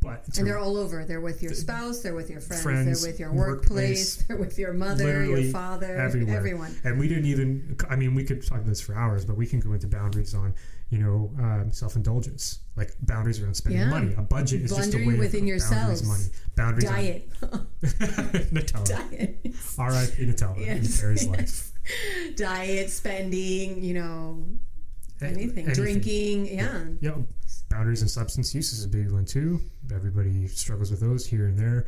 But 0.00 0.24
And 0.38 0.46
they're 0.46 0.58
all 0.58 0.76
over. 0.76 1.04
They're 1.04 1.20
with 1.20 1.42
your 1.42 1.52
spouse, 1.54 2.00
they're 2.00 2.14
with 2.14 2.30
your 2.30 2.40
friends, 2.40 2.62
friends, 2.62 3.02
they're 3.02 3.10
with 3.10 3.20
your 3.20 3.32
workplace, 3.32 3.68
workplace, 3.68 4.16
they're 4.28 4.36
with 4.36 4.58
your 4.58 4.72
mother, 4.72 5.24
your 5.24 5.42
father, 5.52 5.96
everywhere. 5.96 6.36
everyone. 6.36 6.74
And 6.84 6.98
we 6.98 7.08
didn't 7.08 7.26
even 7.26 7.76
I 7.90 7.96
mean 7.96 8.14
we 8.14 8.24
could 8.24 8.44
talk 8.46 8.58
about 8.58 8.66
this 8.68 8.80
for 8.80 8.94
hours, 8.94 9.24
but 9.24 9.36
we 9.36 9.46
can 9.46 9.60
go 9.60 9.72
into 9.72 9.86
boundaries 9.88 10.34
on, 10.34 10.54
you 10.90 10.98
know, 10.98 11.30
um, 11.38 11.70
self-indulgence, 11.72 12.60
like 12.76 12.92
boundaries 13.02 13.40
around 13.42 13.54
spending 13.54 13.80
Yeah. 13.82 13.88
money. 13.90 14.14
A 14.16 14.22
budget 14.22 14.62
is 14.62 14.70
just 14.74 14.94
a 14.94 14.98
way 14.98 15.14
within 15.18 15.40
boundaries 15.40 15.48
yourselves. 15.48 16.02
money. 16.06 16.24
Boundaries 16.56 16.84
Diet. 16.84 17.30
Nutella. 17.82 18.86
Diet. 18.86 19.38
R.I.P. 19.78 20.26
Nutella 20.26 20.56
in 20.58 20.82
Yes, 20.82 21.26
life. 21.26 21.72
Diet, 22.36 22.90
spending, 22.90 23.82
you 23.82 23.94
know, 23.94 24.44
anything. 25.20 25.64
Anything. 25.66 25.74
Drinking, 25.74 26.46
yeah. 26.46 26.84
Yeah, 27.00 27.14
boundaries 27.68 28.02
and 28.02 28.10
substance 28.10 28.54
use 28.54 28.72
is 28.72 28.84
a 28.84 28.88
big 28.88 29.10
one 29.10 29.24
too. 29.24 29.60
Everybody 29.92 30.46
struggles 30.48 30.90
with 30.90 31.00
those 31.00 31.26
here 31.26 31.46
and 31.46 31.58
there. 31.58 31.86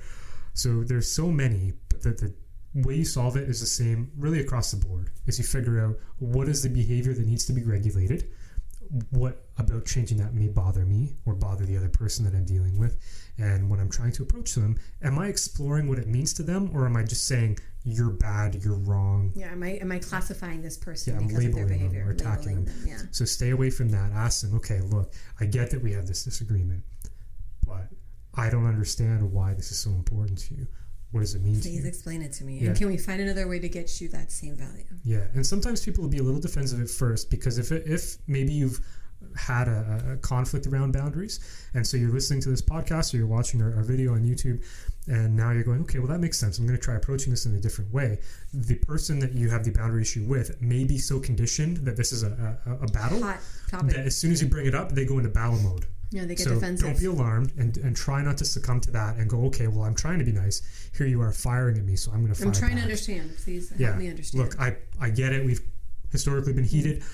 So 0.55 0.83
there's 0.83 1.11
so 1.11 1.31
many. 1.31 1.73
But 1.89 2.03
the, 2.03 2.11
the 2.13 2.35
way 2.75 2.97
you 2.97 3.05
solve 3.05 3.37
it 3.37 3.49
is 3.49 3.61
the 3.61 3.67
same 3.67 4.11
really 4.17 4.41
across 4.41 4.71
the 4.71 4.85
board 4.85 5.11
is 5.27 5.39
you 5.39 5.45
figure 5.45 5.85
out 5.85 5.97
what 6.19 6.49
is 6.49 6.63
the 6.63 6.69
behavior 6.69 7.15
that 7.15 7.27
needs 7.27 7.45
to 7.47 7.53
be 7.53 7.65
regulated 7.65 8.31
what 9.11 9.45
about 9.57 9.85
changing 9.87 10.19
that 10.19 10.35
may 10.35 10.49
bother 10.49 10.85
me 10.85 11.15
or 11.25 11.35
bother 11.35 11.65
the 11.65 11.77
other 11.77 11.89
person 11.89 12.25
that 12.25 12.35
i'm 12.35 12.45
dealing 12.45 12.77
with 12.79 12.99
and 13.39 13.71
when 13.71 13.79
i'm 13.79 13.89
trying 13.91 14.11
to 14.11 14.23
approach 14.23 14.55
them 14.55 14.77
am 15.03 15.19
i 15.19 15.29
exploring 15.29 15.89
what 15.89 15.99
it 15.99 16.09
means 16.09 16.33
to 16.35 16.43
them 16.43 16.69
or 16.75 16.87
am 16.87 16.97
i 16.97 17.03
just 17.05 17.27
saying 17.29 17.57
you're 17.85 18.11
bad 18.11 18.57
you're 18.63 18.77
wrong 18.77 19.33
Yeah, 19.35 19.53
am 19.53 19.63
I 19.63 19.69
am 19.81 19.91
I 19.91 19.99
classifying 20.01 20.61
this 20.61 20.77
person 20.77 21.15
Yeah, 21.15 21.21
I'm 21.21 21.29
because 21.29 21.45
of 21.47 21.55
their 21.55 21.65
labeling 21.65 21.81
them 21.81 21.89
behavior? 21.93 22.09
or 22.09 22.13
attacking 22.13 22.57
Labeling 22.59 22.65
them. 22.65 22.85
Yeah. 22.87 22.99
so 23.11 23.25
stay 23.25 23.51
away 23.51 23.71
from 23.71 23.89
that 23.91 24.11
ask 24.13 24.43
them 24.43 24.55
okay 24.57 24.81
look 24.81 25.13
i 25.41 25.47
get 25.47 25.71
that 25.71 25.83
we 25.83 25.93
have 25.93 26.07
this 26.07 26.25
disagreement 26.25 26.83
but 27.67 27.89
i 28.35 28.51
don't 28.51 28.67
understand 28.67 29.33
why 29.33 29.55
this 29.55 29.71
is 29.71 29.79
so 29.79 29.91
important 29.91 30.39
to 30.39 30.55
you 30.57 30.67
what 31.13 31.21
does 31.21 31.35
it 31.35 31.43
mean 31.43 31.61
Please 31.61 31.85
explain 31.85 32.23
it 32.23 32.33
to 32.35 32.45
me. 32.45 32.59
Yeah. 32.59 32.69
And 32.69 32.77
can 32.77 32.87
we 32.89 32.97
find 32.97 33.21
another 33.21 33.49
way 33.49 33.59
to 33.59 33.69
get 33.69 34.01
you 34.01 34.09
that 34.11 34.31
same 34.31 34.57
value? 34.57 34.85
Yeah, 35.05 35.25
and 35.35 35.45
sometimes 35.45 35.85
people 35.85 36.03
will 36.03 36.11
be 36.11 36.19
a 36.19 36.23
little 36.23 36.41
defensive 36.41 36.81
at 36.81 36.89
first 36.89 37.31
because 37.31 37.59
if 37.59 37.73
it, 37.73 37.85
if 37.87 38.17
maybe 38.29 38.53
you've 38.53 38.81
had 39.37 39.69
a, 39.69 40.13
a 40.13 40.17
conflict 40.19 40.67
around 40.67 40.93
boundaries, 40.93 41.41
and 41.75 41.87
so 41.87 41.97
you're 41.97 42.13
listening 42.13 42.41
to 42.43 42.49
this 42.49 42.63
podcast 42.63 43.13
or 43.13 43.19
you're 43.19 43.27
watching 43.27 43.61
our, 43.61 43.75
our 43.77 43.83
video 43.83 44.15
on 44.15 44.23
YouTube, 44.23 44.65
and 45.09 45.37
now 45.37 45.51
you're 45.51 45.65
going, 45.65 45.81
okay, 45.83 45.99
well 45.99 46.09
that 46.09 46.21
makes 46.21 46.39
sense. 46.39 46.59
I'm 46.59 46.67
going 46.67 46.79
to 46.79 46.83
try 46.83 46.95
approaching 46.95 47.31
this 47.31 47.45
in 47.45 47.55
a 47.55 47.61
different 47.61 47.93
way. 47.93 48.21
The 48.55 48.77
person 48.77 49.19
that 49.19 49.33
you 49.33 49.51
have 49.51 49.65
the 49.65 49.73
boundary 49.73 50.03
issue 50.03 50.25
with 50.25 50.61
may 50.63 50.85
be 50.85 50.99
so 50.99 51.19
conditioned 51.19 51.79
that 51.79 51.97
this 51.97 52.13
is 52.13 52.23
a, 52.23 52.57
a, 52.67 52.85
a 52.85 52.87
battle 52.89 53.23
Hot 53.23 53.41
topic. 53.69 53.89
that 53.97 54.07
as 54.07 54.17
soon 54.17 54.31
as 54.31 54.41
you 54.41 54.49
bring 54.49 54.67
it 54.67 54.75
up, 54.75 54.93
they 54.93 55.05
go 55.05 55.19
into 55.19 55.31
battle 55.31 55.59
mode. 55.59 55.87
Yeah, 56.11 56.25
they 56.25 56.35
get 56.35 56.45
so 56.45 56.55
defensive. 56.55 56.87
don't 56.87 56.99
be 56.99 57.07
alarmed 57.07 57.53
and, 57.57 57.77
and 57.79 57.95
try 57.95 58.21
not 58.23 58.37
to 58.39 58.45
succumb 58.45 58.81
to 58.81 58.91
that 58.91 59.17
and 59.17 59.31
go, 59.31 59.45
okay, 59.47 59.69
well 59.69 59.85
I'm 59.85 59.95
trying 59.95 60.19
to 60.19 60.25
be 60.25 60.33
nice. 60.33 60.91
Here 60.97 61.07
you 61.07 61.21
are 61.23 61.33
firing 61.33 61.79
at 61.79 61.85
me, 61.85 61.97
so 61.97 62.11
I'm 62.11 62.21
going 62.21 62.33
to 62.33 62.39
fire 62.39 62.49
I'm 62.49 62.53
trying 62.53 62.77
to 62.77 62.83
understand. 62.83 63.33
Please 63.43 63.73
yeah. 63.79 63.89
help 63.89 63.99
me 63.99 64.09
understand. 64.09 64.45
Look, 64.45 64.61
I 64.61 64.77
I 65.01 65.11
get 65.11 65.33
it. 65.33 65.45
We've 65.45 65.61
historically 66.11 66.53
been 66.53 66.65
heated, 66.65 67.05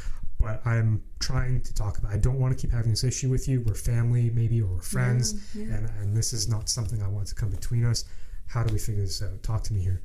but 0.41 0.67
I'm 0.67 1.03
trying 1.19 1.61
to 1.61 1.75
talk 1.75 1.99
about. 1.99 2.13
I 2.13 2.17
don't 2.17 2.39
want 2.41 2.57
to 2.57 2.61
keep 2.61 2.73
having 2.73 2.91
this 2.91 3.05
issue 3.05 3.29
with 3.29 3.49
you. 3.49 3.61
We're 3.61 3.75
family, 3.75 4.31
maybe, 4.31 4.63
or 4.63 4.67
we're 4.77 4.81
friends, 4.81 5.55
Yeah, 5.55 5.67
yeah. 5.67 5.75
and 5.75 5.91
and 6.01 6.17
this 6.17 6.33
is 6.33 6.49
not 6.49 6.69
something 6.69 7.03
I 7.03 7.09
want 7.09 7.27
to 7.29 7.35
come 7.35 7.51
between 7.51 7.85
us. 7.85 8.05
How 8.47 8.63
do 8.63 8.73
we 8.73 8.79
figure 8.79 9.03
this 9.03 9.23
out? 9.23 9.43
Talk 9.43 9.63
to 9.65 9.75
me 9.75 9.81
here. 9.81 10.03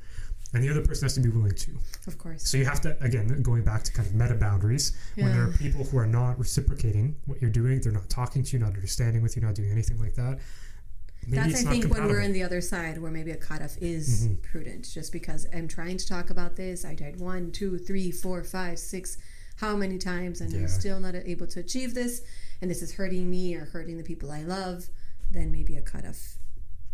And 0.54 0.62
the 0.62 0.68
other 0.68 0.82
person 0.82 1.06
has 1.06 1.14
to 1.14 1.20
be 1.20 1.30
willing 1.30 1.54
to. 1.54 1.70
of 2.06 2.18
course. 2.18 2.42
So 2.46 2.58
you 2.58 2.66
have 2.66 2.80
to, 2.82 2.96
again, 3.02 3.40
going 3.42 3.64
back 3.64 3.84
to 3.84 3.92
kind 3.92 4.06
of 4.06 4.14
meta 4.14 4.34
boundaries, 4.34 4.92
when 5.14 5.32
there 5.32 5.44
are 5.44 5.52
people 5.52 5.84
who 5.84 5.96
are 5.96 6.06
not 6.06 6.38
reciprocating 6.38 7.16
what 7.26 7.40
you're 7.40 7.50
doing, 7.50 7.80
they're 7.80 7.90
not 7.92 8.10
talking 8.10 8.42
to 8.42 8.52
you, 8.52 8.58
not 8.58 8.74
understanding 8.74 9.22
with 9.22 9.34
you, 9.34 9.40
not 9.42 9.54
doing 9.54 9.70
anything 9.70 9.98
like 9.98 10.14
that. 10.16 10.38
Maybe 11.24 11.36
That's 11.36 11.50
it's 11.52 11.60
I 11.60 11.64
not 11.64 11.70
think 11.70 11.84
when 11.84 11.90
we're 11.92 11.96
compatible. 12.00 12.24
in 12.26 12.32
the 12.32 12.42
other 12.42 12.60
side 12.60 12.98
where 13.00 13.10
maybe 13.12 13.30
a 13.30 13.36
cutoff 13.36 13.78
is 13.80 14.26
Mhm. 14.26 14.42
prudent. 14.42 14.90
Just 14.92 15.12
because 15.12 15.46
I'm 15.54 15.68
trying 15.68 15.96
to 15.96 16.06
talk 16.06 16.30
about 16.30 16.56
this, 16.56 16.84
I 16.84 16.96
tried 16.96 17.18
one, 17.20 17.50
two, 17.52 17.78
three, 17.78 18.10
four, 18.10 18.42
five, 18.44 18.78
six, 18.78 19.16
how 19.56 19.76
many 19.76 19.98
times, 19.98 20.40
and 20.40 20.52
Yeah. 20.52 20.60
I'm 20.62 20.68
still 20.68 20.98
not 21.00 21.14
able 21.14 21.46
to 21.46 21.60
achieve 21.60 21.94
this, 21.94 22.22
and 22.60 22.70
this 22.70 22.82
is 22.82 22.92
hurting 22.94 23.30
me 23.30 23.54
or 23.54 23.66
hurting 23.66 23.96
the 23.98 24.02
people 24.02 24.30
I 24.32 24.42
love. 24.42 24.90
Then 25.30 25.52
maybe 25.52 25.76
a 25.76 25.80
cutoff 25.80 26.36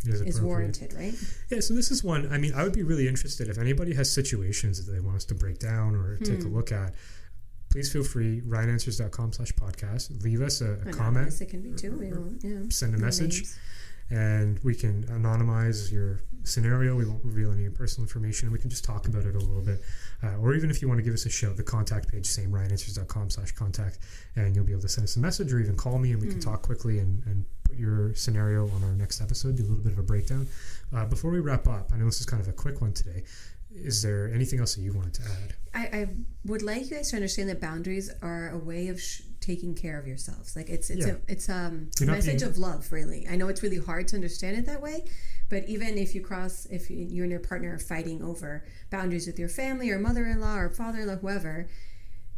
is 0.04 0.20
is 0.20 0.40
warranted, 0.40 0.94
right? 0.94 1.14
Yeah, 1.50 1.60
so 1.60 1.74
this 1.74 1.90
is 1.90 2.04
one. 2.04 2.30
I 2.32 2.38
mean, 2.38 2.52
I 2.54 2.62
would 2.64 2.72
be 2.72 2.82
really 2.84 3.08
interested 3.08 3.48
if 3.48 3.58
anybody 3.58 3.94
has 3.94 4.10
situations 4.12 4.84
that 4.84 4.92
they 4.92 5.00
want 5.00 5.16
us 5.16 5.24
to 5.26 5.34
break 5.34 5.58
down 5.58 5.94
or 5.96 6.16
take 6.18 6.40
a 6.40 6.42
Hmm. 6.44 6.54
look 6.54 6.72
at. 6.72 6.94
Please 7.70 7.92
feel 7.92 8.04
free, 8.04 8.40
ryanswers.com 8.42 9.32
slash 9.34 9.52
podcast. 9.52 10.22
Leave 10.22 10.40
us 10.40 10.60
a, 10.62 10.72
a 10.86 10.92
comment, 10.92 11.38
it 11.40 11.50
can 11.50 11.60
be 11.60 11.72
too. 11.72 11.92
We 11.98 12.48
yeah. 12.48 12.60
send 12.70 12.94
a 12.94 12.98
message, 12.98 13.34
names. 13.42 13.58
And 14.10 14.58
we 14.64 14.74
can 14.74 15.04
anonymize 15.04 15.92
your 15.92 16.20
scenario. 16.44 16.96
We 16.96 17.04
won't 17.04 17.24
reveal 17.24 17.52
any 17.52 17.68
personal 17.68 18.04
information. 18.06 18.50
We 18.50 18.58
can 18.58 18.70
just 18.70 18.84
talk 18.84 19.06
about 19.06 19.24
it 19.24 19.34
a 19.34 19.38
little 19.38 19.60
bit. 19.62 19.80
Uh, 20.22 20.36
or 20.38 20.54
even 20.54 20.70
if 20.70 20.80
you 20.80 20.88
want 20.88 20.98
to 20.98 21.04
give 21.04 21.14
us 21.14 21.26
a 21.26 21.30
shout, 21.30 21.56
the 21.56 21.62
contact 21.62 22.08
page, 22.08 22.26
same, 22.26 22.50
ryanswers.com 22.50 23.30
slash 23.30 23.52
contact, 23.52 23.98
and 24.36 24.56
you'll 24.56 24.64
be 24.64 24.72
able 24.72 24.82
to 24.82 24.88
send 24.88 25.04
us 25.04 25.16
a 25.16 25.20
message 25.20 25.52
or 25.52 25.60
even 25.60 25.76
call 25.76 25.98
me 25.98 26.12
and 26.12 26.20
we 26.22 26.28
can 26.28 26.36
Hmm. 26.36 26.50
talk 26.50 26.62
quickly 26.62 26.98
and, 27.00 27.22
and 27.26 27.44
put 27.64 27.76
your 27.76 28.14
scenario 28.14 28.68
on 28.70 28.82
our 28.82 28.94
next 28.94 29.20
episode, 29.20 29.56
do 29.56 29.62
a 29.62 29.66
little 29.66 29.84
bit 29.84 29.92
of 29.92 29.98
a 29.98 30.02
breakdown. 30.02 30.46
Uh, 30.94 31.04
before 31.04 31.30
we 31.30 31.40
wrap 31.40 31.68
up, 31.68 31.90
I 31.92 31.98
know 31.98 32.06
this 32.06 32.20
is 32.20 32.26
kind 32.26 32.40
of 32.40 32.48
a 32.48 32.52
quick 32.52 32.80
one 32.80 32.92
today. 32.94 33.24
Is 33.82 34.02
there 34.02 34.30
anything 34.32 34.60
else 34.60 34.74
that 34.74 34.82
you 34.82 34.92
wanted 34.92 35.14
to 35.14 35.22
add? 35.22 35.54
I, 35.74 35.98
I 35.98 36.08
would 36.44 36.62
like 36.62 36.90
you 36.90 36.96
guys 36.96 37.10
to 37.10 37.16
understand 37.16 37.48
that 37.50 37.60
boundaries 37.60 38.10
are 38.22 38.50
a 38.50 38.58
way 38.58 38.88
of 38.88 39.00
sh- 39.00 39.22
taking 39.40 39.74
care 39.74 39.98
of 39.98 40.06
yourselves. 40.06 40.56
Like 40.56 40.68
it's 40.68 40.90
it's 40.90 41.06
Yeah. 41.06 41.14
a 41.14 41.32
it's 41.32 41.48
um, 41.48 41.90
a 42.00 42.04
message 42.06 42.40
being- 42.40 42.50
of 42.50 42.58
love. 42.58 42.90
Really, 42.92 43.26
I 43.30 43.36
know 43.36 43.48
it's 43.48 43.62
really 43.62 43.78
hard 43.78 44.08
to 44.08 44.16
understand 44.16 44.56
it 44.56 44.66
that 44.66 44.80
way, 44.82 45.04
but 45.48 45.68
even 45.68 45.96
if 45.98 46.14
you 46.14 46.20
cross, 46.20 46.66
if 46.70 46.90
you, 46.90 46.96
you 46.98 47.22
and 47.22 47.30
your 47.30 47.40
partner 47.40 47.74
are 47.74 47.78
fighting 47.78 48.22
over 48.22 48.64
boundaries 48.90 49.26
with 49.26 49.38
your 49.38 49.48
family 49.48 49.90
or 49.90 49.98
mother-in-law 49.98 50.56
or 50.58 50.70
father-in-law, 50.70 51.16
whoever, 51.16 51.68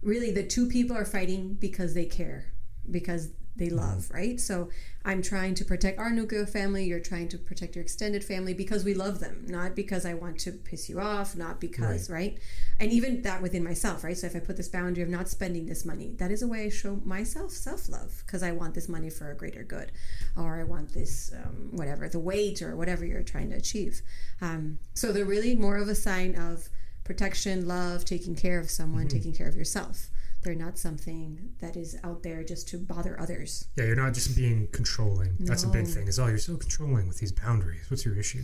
really 0.03 0.31
the 0.31 0.47
two 0.47 0.69
people 0.69 0.97
are 0.97 1.05
fighting 1.05 1.55
because 1.55 1.95
they 1.95 2.05
care, 2.07 2.53
because 2.91 3.31
they 3.61 3.71
love, 3.71 4.11
right? 4.13 4.41
So 4.41 4.71
I'm 5.05 5.23
trying 5.23 5.55
to 5.55 5.65
protect 5.65 5.99
our 5.99 6.11
nuclear 6.11 6.47
family. 6.47 6.85
You're 6.87 6.99
trying 6.99 7.29
to 7.29 7.39
protect 7.39 7.77
your 7.77 7.83
extended 7.83 8.25
family 8.25 8.55
because 8.55 8.85
we 8.85 8.95
love 8.95 9.21
them, 9.21 9.45
not 9.49 9.77
because 9.77 10.05
I 10.05 10.15
want 10.15 10.41
to 10.41 10.53
piss 10.53 10.89
you 10.89 10.99
off, 10.99 11.37
not 11.37 11.61
because, 11.61 12.11
right? 12.11 12.39
And 12.81 12.91
even 12.91 13.23
that 13.23 13.43
within 13.43 13.63
myself, 13.63 14.03
right? 14.03 14.17
So 14.17 14.27
if 14.27 14.35
I 14.35 14.41
put 14.41 14.57
this 14.57 14.69
boundary 14.69 15.03
of 15.03 15.11
not 15.11 15.29
spending 15.29 15.67
this 15.67 15.85
money, 15.85 16.15
that 16.17 16.31
is 16.31 16.43
a 16.43 16.49
way 16.49 16.65
I 16.65 16.69
show 16.71 17.01
myself 17.05 17.53
self 17.53 17.89
love 17.89 18.23
because 18.27 18.43
I 18.43 18.53
want 18.53 18.75
this 18.75 18.89
money 18.89 19.11
for 19.11 19.31
a 19.31 19.37
greater 19.37 19.63
good, 19.63 19.93
or 20.37 20.59
I 20.59 20.65
want 20.65 20.95
this, 20.95 21.33
um, 21.45 21.69
whatever, 21.73 22.09
the 22.09 22.19
weight 22.19 22.63
or 22.63 22.75
whatever 22.75 23.05
you're 23.05 23.23
trying 23.23 23.51
to 23.51 23.57
achieve. 23.57 24.01
Um, 24.41 24.79
so 24.95 25.13
they're 25.13 25.25
really 25.27 25.55
more 25.55 25.77
of 25.77 25.89
a 25.89 25.95
sign 25.95 26.35
of 26.35 26.71
protection, 27.05 27.69
love, 27.69 28.07
taking 28.07 28.35
care 28.35 28.59
of 28.59 28.71
someone, 28.71 29.07
taking 29.07 29.35
care 29.35 29.49
of 29.49 29.55
yourself. 29.55 30.09
They're 30.43 30.55
not 30.55 30.79
something 30.79 31.53
that 31.59 31.77
is 31.77 31.99
out 32.03 32.23
there 32.23 32.43
just 32.43 32.69
to 32.69 32.79
bother 32.79 33.21
others. 33.21 33.69
Yeah, 33.77 33.85
you're 33.85 33.97
not 33.97 34.15
just 34.15 34.35
being 34.35 34.69
controlling. 34.73 35.37
That's 35.41 35.65
a 35.65 35.69
big 35.69 35.87
thing. 35.87 36.09
Is 36.09 36.19
oh, 36.19 36.29
you're 36.29 36.39
so 36.39 36.57
controlling 36.57 37.09
with 37.09 37.19
these 37.19 37.33
boundaries. 37.33 37.91
What's 37.91 38.05
your 38.05 38.17
issue? 38.17 38.43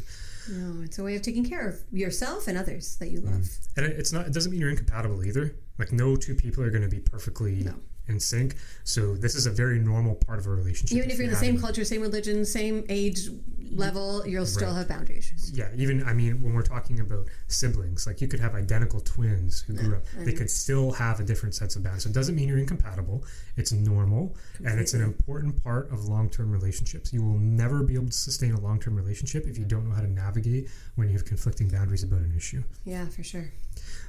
No, 0.51 0.83
it's 0.83 0.99
a 0.99 1.03
way 1.03 1.17
of 1.17 1.23
taking 1.23 1.45
care 1.45 1.67
of 1.67 1.81
yourself 1.91 2.49
and 2.49 2.59
others 2.59 2.97
that 2.97 3.11
you 3.11 3.21
mm. 3.21 3.33
love. 3.33 3.49
And 3.77 3.87
it's 3.87 4.13
not. 4.13 4.27
It 4.27 4.35
doesn't 4.35 4.51
mean 4.51 4.61
you're 4.61 4.71
incompatible 4.71 5.25
either. 5.25 5.57
Like 5.79 5.93
no 5.93 6.17
two 6.17 6.35
people 6.35 6.63
are 6.63 6.71
going 6.71 6.83
to 6.83 6.89
be 6.89 7.01
perfectly 7.01 7.63
No. 7.65 7.75
in 8.09 8.21
sync. 8.21 8.57
So 8.85 9.15
this 9.15 9.35
is 9.35 9.47
a 9.47 9.51
very 9.51 9.79
normal 9.79 10.15
part 10.15 10.39
of 10.39 10.47
a 10.47 10.51
relationship. 10.51 10.97
Even 10.97 11.11
if 11.11 11.17
you're 11.17 11.27
in 11.27 11.31
the 11.31 11.37
same 11.37 11.61
culture, 11.61 11.85
same 11.85 12.03
religion, 12.03 12.45
same 12.45 12.85
age 12.89 13.29
level, 13.77 14.27
you'll 14.27 14.47
still 14.47 14.69
Right. 14.69 14.79
have 14.79 14.89
boundary 14.89 15.19
issues. 15.19 15.53
Yeah, 15.53 15.69
even 15.77 16.03
I 16.05 16.13
mean, 16.13 16.43
when 16.43 16.55
we're 16.55 16.63
talking 16.63 17.01
about 17.01 17.29
siblings, 17.49 18.07
like 18.07 18.21
you 18.21 18.29
could 18.29 18.41
have 18.41 18.55
identical 18.55 19.01
twins 19.01 19.61
who 19.61 19.75
grew 19.75 19.97
up, 19.97 20.05
they 20.19 20.33
could 20.33 20.51
still 20.51 20.93
have 20.93 21.21
a 21.21 21.25
different 21.25 21.55
sense 21.55 21.77
of 21.77 21.83
boundaries. 21.83 22.05
So 22.05 22.11
it 22.11 22.15
doesn't 22.15 22.35
mean 22.35 22.49
you're 22.49 22.59
incompatible. 22.59 23.25
It's 23.57 23.73
normal, 23.73 24.37
and 24.65 24.81
it's 24.81 24.95
an 24.95 25.03
important 25.03 25.63
part 25.63 25.91
of 25.91 26.05
long-term 26.07 26.51
relationships. 26.51 27.13
You 27.13 27.23
will 27.23 27.39
never 27.39 27.83
be 27.83 27.95
able 27.95 28.07
to 28.07 28.13
sustain 28.13 28.53
a 28.53 28.61
long-term 28.61 28.97
relationship 28.97 29.47
if 29.47 29.57
you 29.59 29.65
don't 29.65 29.89
know 29.89 29.95
how 29.95 30.03
to 30.03 30.11
navigate 30.11 30.69
when 30.97 31.09
you 31.09 31.15
have 31.15 31.25
conflicting 31.25 31.69
boundaries 31.69 32.03
about 32.03 32.21
an 32.21 32.35
issue. 32.37 32.63
Yeah, 32.85 33.07
for 33.07 33.23
sure. 33.23 33.51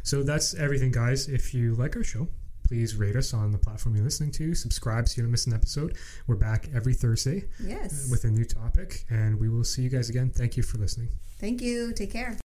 So 0.03 0.23
that's 0.23 0.53
everything, 0.53 0.91
guys. 0.91 1.27
If 1.27 1.53
you 1.53 1.75
like 1.75 1.95
our 1.95 2.03
show, 2.03 2.27
please 2.67 2.95
rate 2.95 3.15
us 3.15 3.33
on 3.33 3.51
the 3.51 3.57
platform 3.57 3.95
you're 3.95 4.03
listening 4.03 4.31
to. 4.31 4.53
Subscribe 4.53 5.07
so 5.07 5.17
you 5.17 5.23
don't 5.23 5.31
miss 5.31 5.47
an 5.47 5.53
episode. 5.53 5.97
We're 6.27 6.35
back 6.35 6.69
every 6.75 6.93
Thursday 6.93 7.43
uh, 7.61 7.63
Yes. 7.67 8.09
with 8.11 8.23
a 8.25 8.27
new 8.29 8.43
topic, 8.45 9.05
and 9.09 9.39
we 9.39 9.47
will 9.49 9.63
see 9.63 9.81
you 9.83 9.89
guys 9.89 10.09
again. 10.09 10.29
Thank 10.29 10.57
you 10.57 10.63
for 10.63 10.77
listening. 10.77 11.09
Thank 11.39 11.61
you. 11.61 11.93
Take 11.93 12.11
care. 12.11 12.35